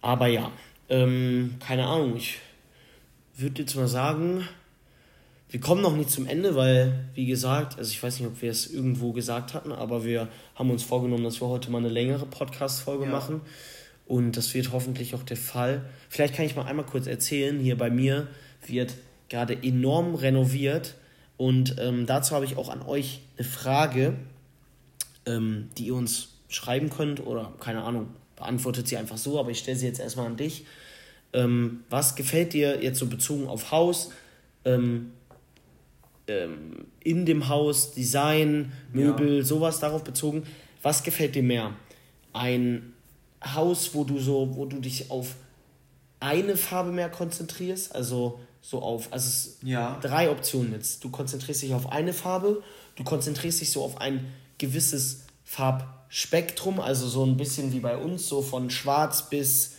[0.00, 0.50] Aber ja,
[0.88, 2.38] ähm, keine Ahnung, ich
[3.36, 4.48] würde jetzt mal sagen,
[5.50, 8.50] wir kommen noch nicht zum Ende, weil, wie gesagt, also ich weiß nicht, ob wir
[8.50, 12.26] es irgendwo gesagt hatten, aber wir haben uns vorgenommen, dass wir heute mal eine längere
[12.26, 13.10] Podcast-Folge ja.
[13.10, 13.40] machen.
[14.06, 15.84] Und das wird hoffentlich auch der Fall.
[16.08, 18.28] Vielleicht kann ich mal einmal kurz erzählen, hier bei mir
[18.66, 18.94] wird
[19.28, 20.96] gerade enorm renoviert.
[21.38, 24.14] Und ähm, dazu habe ich auch an euch eine Frage,
[25.24, 29.58] ähm, die ihr uns schreiben könnt oder keine Ahnung, beantwortet sie einfach so, aber ich
[29.58, 30.64] stelle sie jetzt erstmal an dich.
[31.32, 34.10] Ähm, was gefällt dir jetzt so bezogen auf Haus?
[34.64, 35.12] Ähm,
[36.28, 39.44] ähm, in dem Haus, Design, Möbel, ja.
[39.44, 40.44] sowas darauf bezogen.
[40.82, 41.74] Was gefällt dir mehr?
[42.32, 42.92] Ein
[43.44, 45.36] Haus, wo du so, wo du dich auf
[46.20, 49.98] eine Farbe mehr konzentrierst, also so auf, also es ja.
[50.00, 51.04] drei Optionen jetzt.
[51.04, 52.62] Du konzentrierst dich auf eine Farbe,
[52.96, 54.26] du konzentrierst dich so auf ein
[54.58, 59.76] gewisses Farbspektrum, also so ein bisschen wie bei uns, so von schwarz bis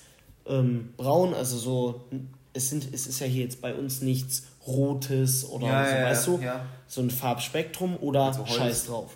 [0.47, 2.05] ähm, braun, also so,
[2.53, 6.03] es, sind, es ist ja hier jetzt bei uns nichts Rotes oder ja, so, ja,
[6.03, 6.39] weißt du?
[6.39, 6.65] Ja.
[6.87, 9.15] So ein Farbspektrum oder also Scheiß drauf.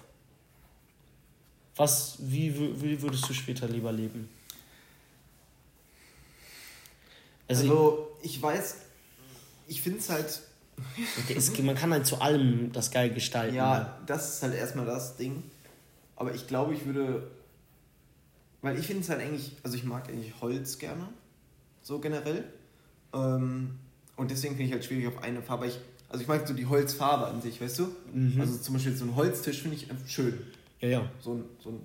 [1.75, 4.29] Was, wie, wie würdest du später lieber leben?
[7.47, 8.77] Also, also ich, ich weiß,
[9.67, 10.41] ich finde es halt.
[11.35, 13.55] es, man kann halt zu allem das geil gestalten.
[13.55, 13.93] Ja, ne?
[14.05, 15.43] das ist halt erstmal das Ding.
[16.15, 17.29] Aber ich glaube, ich würde.
[18.61, 19.53] Weil ich finde es halt eigentlich.
[19.63, 21.09] Also ich mag eigentlich Holz gerne.
[21.81, 22.45] So generell.
[23.13, 23.79] Ähm,
[24.15, 25.67] und deswegen finde ich halt schwierig auf eine Farbe.
[25.67, 27.87] Ich, also ich mag so die Holzfarbe an sich, weißt du?
[28.13, 28.39] Mhm.
[28.39, 30.39] Also zum Beispiel so ein Holztisch finde ich schön.
[30.79, 31.01] Ja, ja.
[31.19, 31.79] So ein, so ein,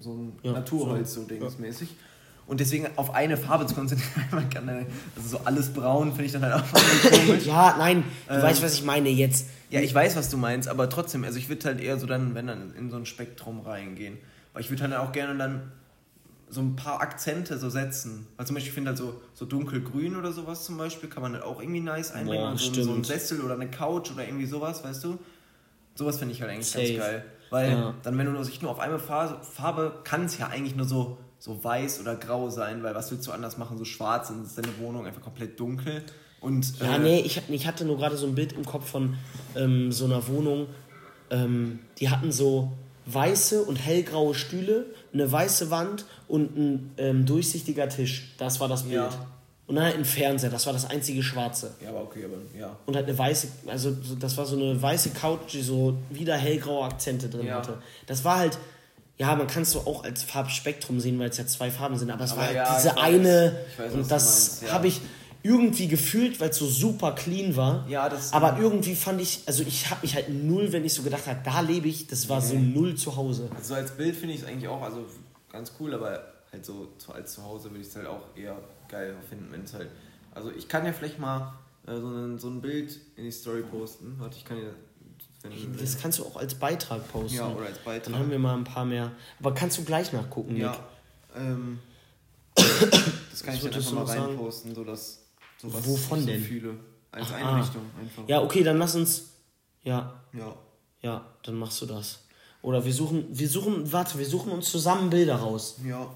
[0.00, 1.90] so ein ja, Naturholz, so, so dingsmäßig.
[1.90, 1.96] Ja.
[2.46, 6.32] Und deswegen auf eine Farbe zu konzentrieren, man kann also so alles braun finde ich
[6.32, 6.72] dann halt auch
[7.26, 7.44] komisch.
[7.44, 9.48] ja, nein, du ähm, weißt, was ich meine jetzt.
[9.70, 12.34] Ja, ich weiß, was du meinst, aber trotzdem, also ich würde halt eher so dann,
[12.34, 14.16] wenn dann in so ein Spektrum reingehen.
[14.54, 15.70] Weil ich würde halt auch gerne dann
[16.50, 18.26] so ein paar Akzente so setzen.
[18.36, 21.34] Weil zum Beispiel, ich finde halt so, so dunkelgrün oder sowas zum Beispiel, kann man
[21.34, 22.52] halt auch irgendwie nice einbringen.
[22.52, 25.18] Boah, so, so ein Sessel oder eine Couch oder irgendwie sowas, weißt du?
[25.94, 26.86] Sowas finde ich halt eigentlich Safe.
[26.86, 27.24] ganz geil.
[27.50, 27.94] Weil ja.
[28.02, 31.62] dann, wenn du sich nur auf eine Farbe, kann es ja eigentlich nur so, so
[31.62, 33.78] weiß oder grau sein, weil was willst du anders machen?
[33.78, 36.02] So schwarz, dann ist deine Wohnung einfach komplett dunkel.
[36.40, 39.16] Und, ja, äh, nee, ich, ich hatte nur gerade so ein Bild im Kopf von
[39.56, 40.68] ähm, so einer Wohnung,
[41.30, 42.72] ähm, die hatten so
[43.06, 48.34] weiße und hellgraue Stühle, eine weiße Wand und ein ähm, durchsichtiger Tisch.
[48.38, 48.94] Das war das Bild.
[48.94, 49.10] Ja.
[49.66, 51.74] Und dann halt ein Fernseher, das war das einzige Schwarze.
[51.82, 52.74] Ja, aber okay, aber ja.
[52.86, 56.86] Und halt eine weiße, also das war so eine weiße Couch, die so wieder hellgraue
[56.86, 57.56] Akzente drin ja.
[57.56, 57.74] hatte.
[58.06, 58.58] Das war halt,
[59.18, 62.10] ja, man kann es so auch als Farbspektrum sehen, weil es ja zwei Farben sind,
[62.10, 63.56] aber es aber war halt ja, diese eine.
[63.76, 65.02] Weiß, und das habe ich,
[65.42, 67.86] irgendwie gefühlt, weil es so super clean war.
[67.88, 68.32] Ja, das.
[68.32, 71.40] Aber irgendwie fand ich, also ich habe mich halt null, wenn ich so gedacht habe,
[71.44, 72.46] da lebe ich, das war nee.
[72.46, 73.48] so null zu Hause.
[73.54, 75.06] Also als Bild finde ich es eigentlich auch, also
[75.50, 78.56] ganz cool, aber halt so als zu Hause würde ich es halt auch eher
[78.88, 79.88] geil finden, wenn es halt.
[80.34, 81.54] Also ich kann ja vielleicht mal
[81.86, 84.16] äh, so, ein, so ein Bild in die Story posten.
[84.18, 85.50] Warte, ich kann ja.
[85.80, 87.36] das kannst du auch als Beitrag posten.
[87.36, 88.12] Ja, oder als Beitrag.
[88.12, 89.12] Dann haben wir mal ein paar mehr.
[89.40, 90.62] Aber kannst du gleich nachgucken, Nick?
[90.62, 90.76] Ja.
[91.36, 91.78] Ähm,
[93.30, 95.27] das kann ich dann einfach mal reinposten, sodass
[95.60, 96.40] Sowas Wovon denn?
[96.40, 96.74] So viele.
[97.10, 98.00] Als Ach, Einrichtung ah.
[98.00, 98.28] einfach.
[98.28, 99.30] Ja, okay, dann lass uns.
[99.82, 100.20] Ja.
[100.32, 100.56] Ja.
[101.02, 102.24] Ja, dann machst du das.
[102.62, 105.80] Oder wir suchen, wir suchen, warte, wir suchen uns zusammen Bilder raus.
[105.84, 106.10] Ja.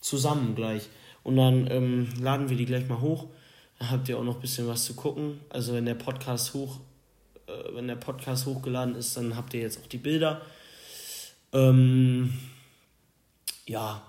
[0.00, 0.88] Zusammen gleich.
[1.22, 3.26] Und dann ähm, laden wir die gleich mal hoch.
[3.78, 5.40] Dann habt ihr auch noch ein bisschen was zu gucken.
[5.48, 6.80] Also wenn der Podcast hoch,
[7.46, 10.42] äh, wenn der Podcast hochgeladen ist, dann habt ihr jetzt auch die Bilder.
[11.52, 12.36] Ähm,
[13.66, 14.02] ja,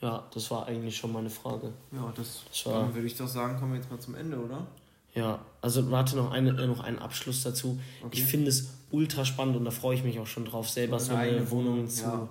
[0.00, 1.72] ja, das war eigentlich schon meine Frage.
[1.92, 4.38] Ja, das, das war, dann würde ich doch sagen, kommen wir jetzt mal zum Ende,
[4.38, 4.66] oder?
[5.14, 7.78] Ja, also warte noch, eine, äh, noch einen Abschluss dazu.
[8.02, 8.18] Okay.
[8.18, 11.14] Ich finde es ultra spannend und da freue ich mich auch schon drauf, selber so
[11.14, 12.04] eine Wohnung zu.
[12.04, 12.28] Ja.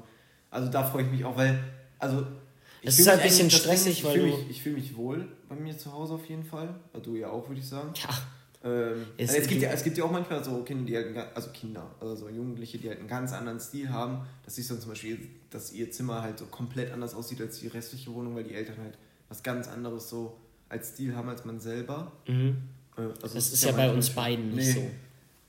[0.49, 1.59] Also da freue ich mich auch, weil,
[1.99, 2.25] also.
[2.81, 4.15] Es ist halt ein bisschen stressig, weil.
[4.15, 6.73] Ich fühle mich, fühl mich wohl bei mir zu Hause auf jeden Fall.
[7.03, 7.91] Du ja auch, würde ich sagen.
[7.95, 8.09] Ja.
[8.61, 11.35] Ähm, es, also es, gibt ja, es gibt ja auch manchmal so Kinder, die halt,
[11.35, 14.25] also Kinder, also so Jugendliche, die halt einen ganz anderen Stil haben.
[14.43, 17.59] Das siehst du dann zum Beispiel, dass ihr Zimmer halt so komplett anders aussieht als
[17.59, 18.97] die restliche Wohnung, weil die Eltern halt
[19.29, 20.35] was ganz anderes so
[20.67, 22.11] als Stil haben als man selber.
[22.27, 22.57] Mhm.
[22.97, 24.81] Äh, also das ist, ist ja, bei uns beiden nicht nee.
[24.81, 24.91] so.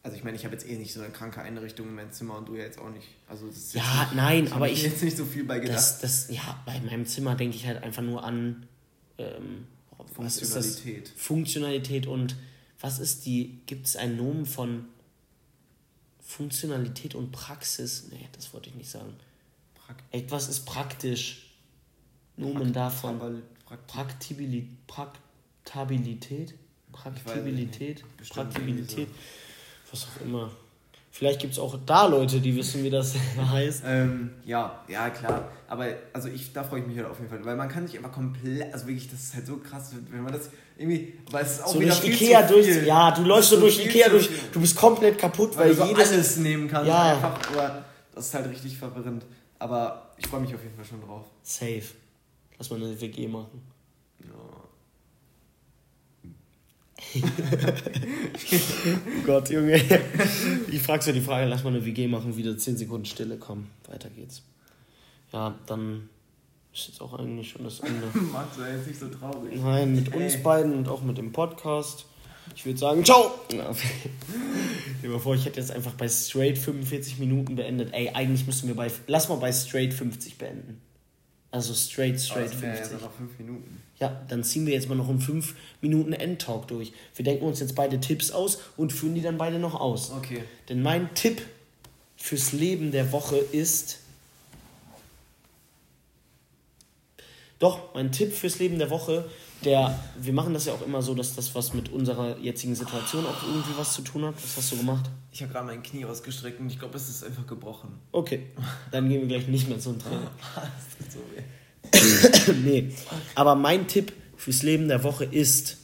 [0.02, 2.38] Also ich meine, ich habe jetzt eh nicht so eine kranke Einrichtung in meinem Zimmer
[2.38, 3.08] und du ja jetzt auch nicht.
[3.28, 5.76] Also das ist ja, nicht, nein, ich aber ich jetzt nicht so viel bei gedacht.
[5.76, 8.66] Das, das, ja, bei meinem Zimmer denke ich halt einfach nur an
[9.18, 9.66] ähm,
[10.14, 11.12] Funktionalität.
[11.16, 12.36] Funktionalität und
[12.80, 14.86] was ist die, gibt es einen Nomen von
[16.20, 18.08] Funktionalität und Praxis?
[18.10, 19.14] Nee, das wollte ich nicht sagen.
[19.74, 21.46] Prakt Etwas ist praktisch.
[22.36, 23.42] Nomen davon.
[23.86, 24.68] Praktibilität.
[24.86, 26.54] Praktabilität?
[26.90, 28.04] Praktibilität?
[28.30, 29.08] Praktibilität?
[29.90, 30.50] Was auch immer.
[31.12, 33.14] Vielleicht gibt es auch da Leute, die wissen, wie das
[33.50, 33.82] heißt.
[33.84, 35.48] Ähm, ja, ja, klar.
[35.68, 37.44] Aber also ich, da freue ich mich halt auf jeden Fall.
[37.44, 40.32] Weil man kann sich einfach komplett, also wirklich, das ist halt so krass, wenn man
[40.32, 42.86] das irgendwie, weil es ist auch So wieder durch Ikea durch.
[42.86, 44.30] Ja, du läufst so durch Ikea durch.
[44.52, 46.12] Du bist komplett kaputt, weil weil du so jedes.
[46.12, 46.88] alles nehmen kannst.
[46.88, 47.14] Ja.
[47.14, 47.84] Einfach, aber
[48.14, 49.26] das ist halt richtig verwirrend.
[49.58, 51.26] Aber ich freue mich auf jeden Fall schon drauf.
[51.42, 51.82] Safe.
[52.56, 53.62] Lass mal eine WG machen.
[54.20, 54.28] Ja.
[57.00, 57.20] Oh
[59.26, 59.80] Gott, Junge.
[60.70, 63.68] Ich frag so die Frage, lass mal eine WG machen, wieder 10 Sekunden Stille, komm,
[63.88, 64.42] weiter geht's.
[65.32, 66.08] Ja, dann
[66.72, 68.06] ist jetzt auch eigentlich schon das Ende.
[68.32, 69.60] Max, sei jetzt nicht so traurig.
[69.60, 70.42] Nein, mit uns Ey.
[70.42, 72.06] beiden und auch mit dem Podcast.
[72.54, 73.32] Ich würde sagen, ciao!
[73.48, 77.92] Stell vor, ich hätte jetzt einfach bei straight 45 Minuten beendet.
[77.92, 78.90] Ey, eigentlich müssen wir bei.
[79.06, 80.80] Lass mal bei straight 50 beenden.
[81.52, 83.00] Also straight, straight Aber das wären 50.
[83.00, 83.82] Ja noch fünf Minuten.
[84.00, 86.92] Ja, dann ziehen wir jetzt mal noch einen 5 Minuten Endtalk durch.
[87.14, 90.10] Wir denken uns jetzt beide Tipps aus und führen die dann beide noch aus.
[90.10, 90.42] Okay.
[90.70, 91.42] Denn mein Tipp
[92.16, 93.98] fürs Leben der Woche ist.
[97.58, 99.28] Doch, mein Tipp fürs Leben der Woche,
[99.66, 100.02] der.
[100.18, 103.42] Wir machen das ja auch immer so, dass das was mit unserer jetzigen Situation auch
[103.42, 104.34] irgendwie was zu tun hat.
[104.36, 105.10] Was hast du gemacht?
[105.30, 107.98] Ich habe gerade mein Knie ausgestreckt und ich glaube, es ist einfach gebrochen.
[108.12, 108.46] Okay,
[108.90, 110.26] dann gehen wir gleich nicht mehr zum Training.
[110.54, 111.42] das tut so weh.
[112.64, 112.92] nee,
[113.34, 115.78] aber mein Tipp fürs Leben der Woche ist.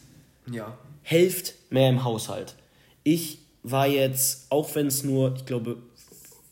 [0.51, 0.79] Ja.
[1.03, 2.55] helft mehr im Haushalt.
[3.03, 5.79] Ich war jetzt, auch wenn es nur, ich glaube,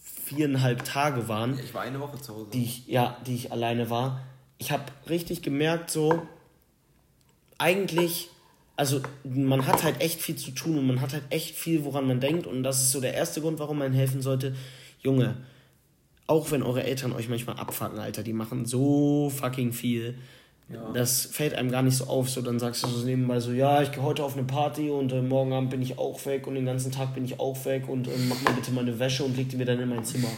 [0.02, 2.50] viereinhalb Tage waren, Ich war eine Woche zu Hause.
[2.52, 4.22] die ich, ja, die ich alleine war,
[4.58, 6.22] ich habe richtig gemerkt, so,
[7.58, 8.30] eigentlich,
[8.76, 12.06] also man hat halt echt viel zu tun und man hat halt echt viel, woran
[12.06, 14.56] man denkt und das ist so der erste Grund, warum man helfen sollte.
[15.00, 15.36] Junge,
[16.26, 20.16] auch wenn eure Eltern euch manchmal abfacken, Alter, die machen so fucking viel.
[20.70, 20.90] Ja.
[20.92, 22.30] Das fällt einem gar nicht so auf.
[22.30, 25.12] So, dann sagst du so nebenbei so, ja, ich gehe heute auf eine Party und
[25.12, 27.86] äh, morgen Abend bin ich auch weg und den ganzen Tag bin ich auch weg
[27.88, 30.30] und äh, mach mir bitte meine Wäsche und leg die mir dann in mein Zimmer.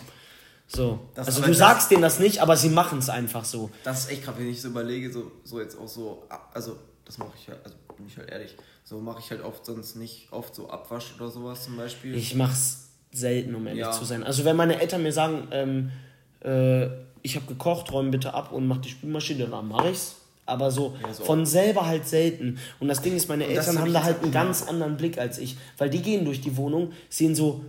[0.66, 0.98] So.
[1.14, 3.70] Das- also du sagst denen das nicht, aber sie machen es einfach so.
[3.84, 7.18] Das ist echt krass, wenn ich so überlege, so, so jetzt auch so, also das
[7.18, 10.26] mache ich halt, also bin ich halt ehrlich, so mache ich halt oft sonst nicht
[10.32, 12.16] oft so Abwasch oder sowas zum Beispiel.
[12.16, 12.85] Ich mach's
[13.16, 13.90] selten, um ehrlich Ja.
[13.92, 14.22] zu sein.
[14.24, 15.90] Also wenn meine Eltern mir sagen, ähm,
[16.44, 16.86] äh,
[17.22, 20.16] ich habe gekocht, räum bitte ab und mach die Spülmaschine, dann mache ich's.
[20.48, 21.24] Aber so, Ja, so.
[21.24, 22.58] von selber halt selten.
[22.78, 25.18] Und das Ding ist, meine Und Eltern hab haben da halt einen ganz anderen Blick
[25.18, 25.56] als ich.
[25.76, 27.64] Weil die gehen durch die Wohnung, sehen so,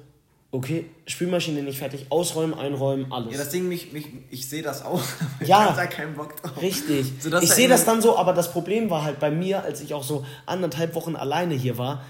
[0.51, 3.31] okay, Spülmaschine nicht fertig, ausräumen, einräumen, alles.
[3.31, 5.01] ja, das Ding, mich, mich, ich sehe das auch,
[5.39, 5.63] Ja.
[5.63, 6.61] ich hab da keinen Bock drauf.
[6.61, 7.13] Richtig.
[7.19, 9.95] So, ich sehe das dann so, aber das Problem war halt bei mir, als ich
[9.95, 12.03] auch so anderthalb Wochen alleine hier war,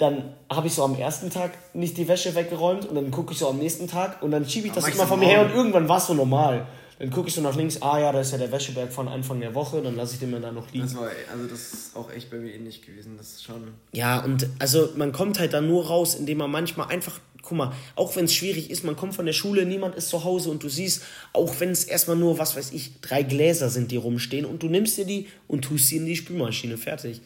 [0.00, 3.38] dann habe ich so am ersten Tag nicht die Wäsche weggeräumt und dann gucke ich
[3.38, 5.88] so am nächsten Tag und dann schiebe ich das immer von mir her und irgendwann
[5.88, 6.66] war es so normal.
[6.98, 9.40] Dann gucke ich so nach links, ah ja, da ist ja der Wäscheberg von Anfang
[9.40, 10.84] der Woche, dann lasse ich den mir da noch liegen.
[10.84, 14.22] Das war, also das ist auch echt bei mir ähnlich gewesen, das ist schon, Ja,
[14.22, 18.16] und also man kommt halt dann nur raus, indem man manchmal einfach, guck mal, auch
[18.16, 20.68] wenn es schwierig ist, man kommt von der Schule, niemand ist zu Hause und du
[20.70, 24.62] siehst, auch wenn es erstmal nur, was weiß ich, drei Gläser sind, die rumstehen und
[24.62, 27.20] du nimmst dir die und tust sie in die Spülmaschine, fertig.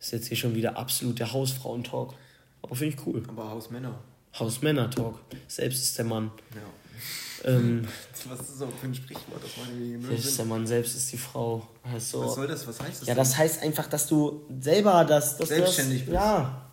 [0.00, 2.14] Ist jetzt hier schon wieder absolut der Hausfrauentalk.
[2.62, 3.22] Aber finde ich cool.
[3.28, 3.98] aber Hausmänner.
[4.38, 5.18] Hausmänner-Talk.
[5.46, 6.30] Selbst ist der Mann.
[6.54, 7.50] Ja.
[7.50, 7.86] Ähm,
[8.28, 10.44] Was ist das auch für ein Sprichwort, das selbst ist der.
[10.44, 11.66] Mann, selbst ist die Frau.
[11.84, 12.24] Heißt so.
[12.24, 13.08] Was soll das, was heißt das?
[13.08, 13.16] Ja, denn?
[13.16, 15.36] das heißt einfach, dass du selber das.
[15.36, 16.16] Dass Selbstständig du bist.
[16.16, 16.68] das, Ja,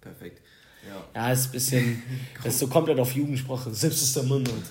[0.00, 0.42] Perfekt.
[0.86, 2.02] Ja, Ja, ist ein bisschen.
[2.44, 3.72] das ist so komplett auf Jugendsprache.
[3.74, 4.38] Selbst ist der Mann.
[4.38, 4.64] Und,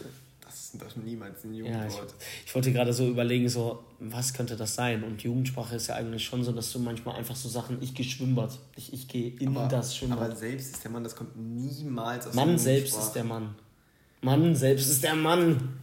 [0.77, 2.13] das ist doch niemals ein ja, ich, Jugendwort.
[2.45, 5.03] ich wollte gerade so überlegen, so, was könnte das sein?
[5.03, 8.05] Und Jugendsprache ist ja eigentlich schon so, dass du manchmal einfach so Sachen, ich gehe
[8.05, 8.57] Schwimmbad.
[8.75, 10.19] Ich, ich gehe in aber, das Schwimmbad.
[10.19, 13.55] aber selbst ist der Mann, das kommt niemals aus Mann selbst ist der Mann.
[14.21, 15.79] Mann selbst ist der Mann.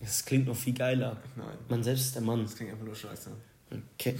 [0.00, 1.16] Das klingt noch viel geiler.
[1.36, 2.42] Nein, Mann selbst ist der Mann.
[2.42, 3.30] das klingt einfach nur scheiße.
[3.94, 4.16] Okay.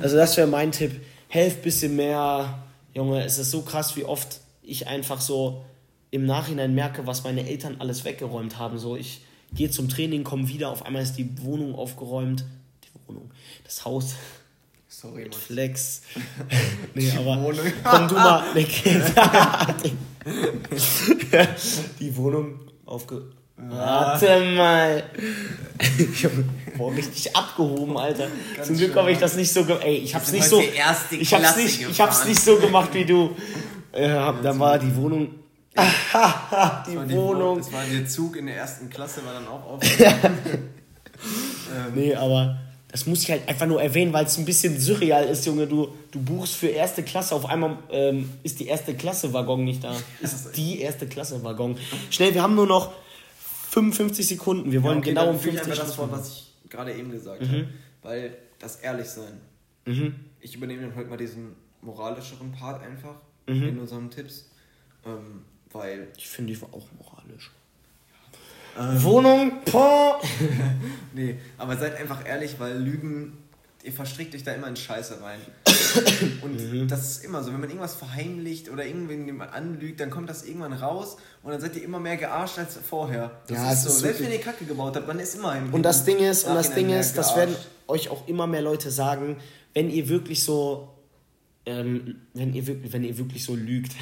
[0.00, 1.00] Also das wäre mein Tipp.
[1.28, 2.62] Helft bisschen mehr.
[2.94, 5.64] Junge, es ist so krass, wie oft ich einfach so
[6.12, 8.78] im Nachhinein merke, was meine Eltern alles weggeräumt haben.
[8.78, 12.44] So, ich gehe zum Training, komme wieder, auf einmal ist die Wohnung aufgeräumt.
[12.84, 13.30] Die Wohnung,
[13.64, 14.14] das Haus,
[14.88, 15.32] Sorry, Mann.
[15.32, 16.02] Flex.
[16.94, 17.64] nee, aber Wohnung.
[17.82, 18.44] komm du mal.
[18.54, 18.64] Nee,
[21.98, 23.24] die Wohnung aufge...
[23.56, 25.04] Warte mal.
[26.20, 26.44] Junge,
[26.76, 28.26] boah, richtig abgehoben, Alter.
[28.56, 29.84] Ganz Zum Glück habe ich das nicht so gemacht.
[29.84, 30.60] Ey, ich hab's nicht so.
[30.60, 33.36] die Ich hab's, nicht, ich hab's nicht so gemacht wie du.
[33.96, 35.42] Ja, dann war die Wohnung.
[35.76, 37.58] die war die Wo- Wohnung.
[37.58, 40.00] Das war der Zug in der ersten Klasse, war dann auch auf.
[40.00, 42.58] ähm, Nee, aber
[42.88, 45.66] das muss ich halt einfach nur erwähnen, weil es ein bisschen surreal ist, Junge.
[45.66, 49.82] Du, du buchst für erste Klasse, auf einmal ähm, ist die erste Klasse Waggon nicht
[49.82, 49.96] da.
[50.20, 51.78] Ist die erste Klasse Waggon.
[52.10, 52.92] Schnell, wir haben nur noch
[53.70, 54.72] 55 Sekunden.
[54.72, 57.10] Wir wollen okay, genau um füge ich 50 einfach das vor, was ich gerade eben
[57.10, 57.68] gesagt habe.
[58.02, 59.40] Weil das Ehrlichsein.
[59.86, 60.14] Mhm.
[60.40, 63.14] Ich übernehme dann heute mal diesen moralischeren Part einfach
[63.48, 63.68] Mhm.
[63.70, 64.50] in unseren Tipps.
[65.04, 65.42] Ähm,
[65.72, 66.08] Weil.
[66.16, 67.50] Ich finde, die war auch moralisch.
[68.78, 69.02] Ähm.
[69.02, 70.14] Wohnung, po.
[71.14, 73.36] nee, aber seid einfach ehrlich, weil Lügen,
[73.82, 75.40] ihr verstrickt euch da immer in Scheiße rein.
[76.42, 76.88] und mhm.
[76.88, 80.72] das ist immer so, wenn man irgendwas verheimlicht oder irgendwen anlügt, dann kommt das irgendwann
[80.72, 83.30] raus und dann seid ihr immer mehr gearscht als vorher.
[83.46, 83.88] Das ja, ist so.
[83.88, 86.44] Ist Selbst wenn ihr Kacke gebaut habt, man ist immer im Und das Ding ist,
[86.44, 87.54] und das Ding ist, das werden
[87.88, 89.36] euch auch immer mehr Leute sagen,
[89.74, 90.88] wenn ihr wirklich so
[91.64, 93.92] ähm, wenn, ihr, wenn ihr wirklich so lügt,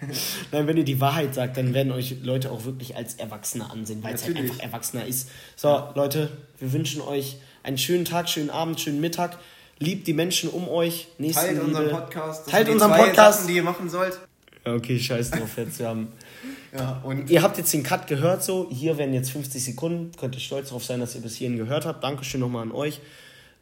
[0.52, 4.02] Nein, wenn ihr die Wahrheit sagt, dann werden euch Leute auch wirklich als Erwachsener ansehen,
[4.02, 5.28] weil es halt einfach Erwachsener ist.
[5.56, 5.92] So, ja.
[5.94, 9.38] Leute, wir wünschen euch einen schönen Tag, schönen Abend, schönen Mittag.
[9.78, 11.08] Liebt die Menschen um euch.
[11.32, 12.48] Teilt unseren Podcast.
[12.48, 13.40] Teilt unseren Podcast.
[13.40, 14.18] Sachen, die ihr machen sollt.
[14.64, 15.78] Okay, scheiß drauf jetzt.
[15.78, 16.08] Wir haben
[16.76, 18.68] ja, und ihr habt jetzt den Cut gehört so.
[18.70, 20.12] Hier werden jetzt 50 Sekunden.
[20.18, 22.04] Könnt ihr stolz darauf sein, dass ihr bis hierhin gehört habt.
[22.04, 23.00] Dankeschön nochmal an euch.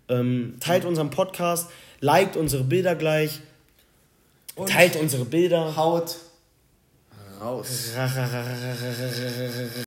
[0.09, 1.71] Ähm, teilt unseren Podcast.
[2.01, 3.41] Liked unsere Bilder gleich.
[4.59, 5.77] Und teilt unsere Bilder.
[5.77, 6.17] Haut
[7.41, 7.93] raus.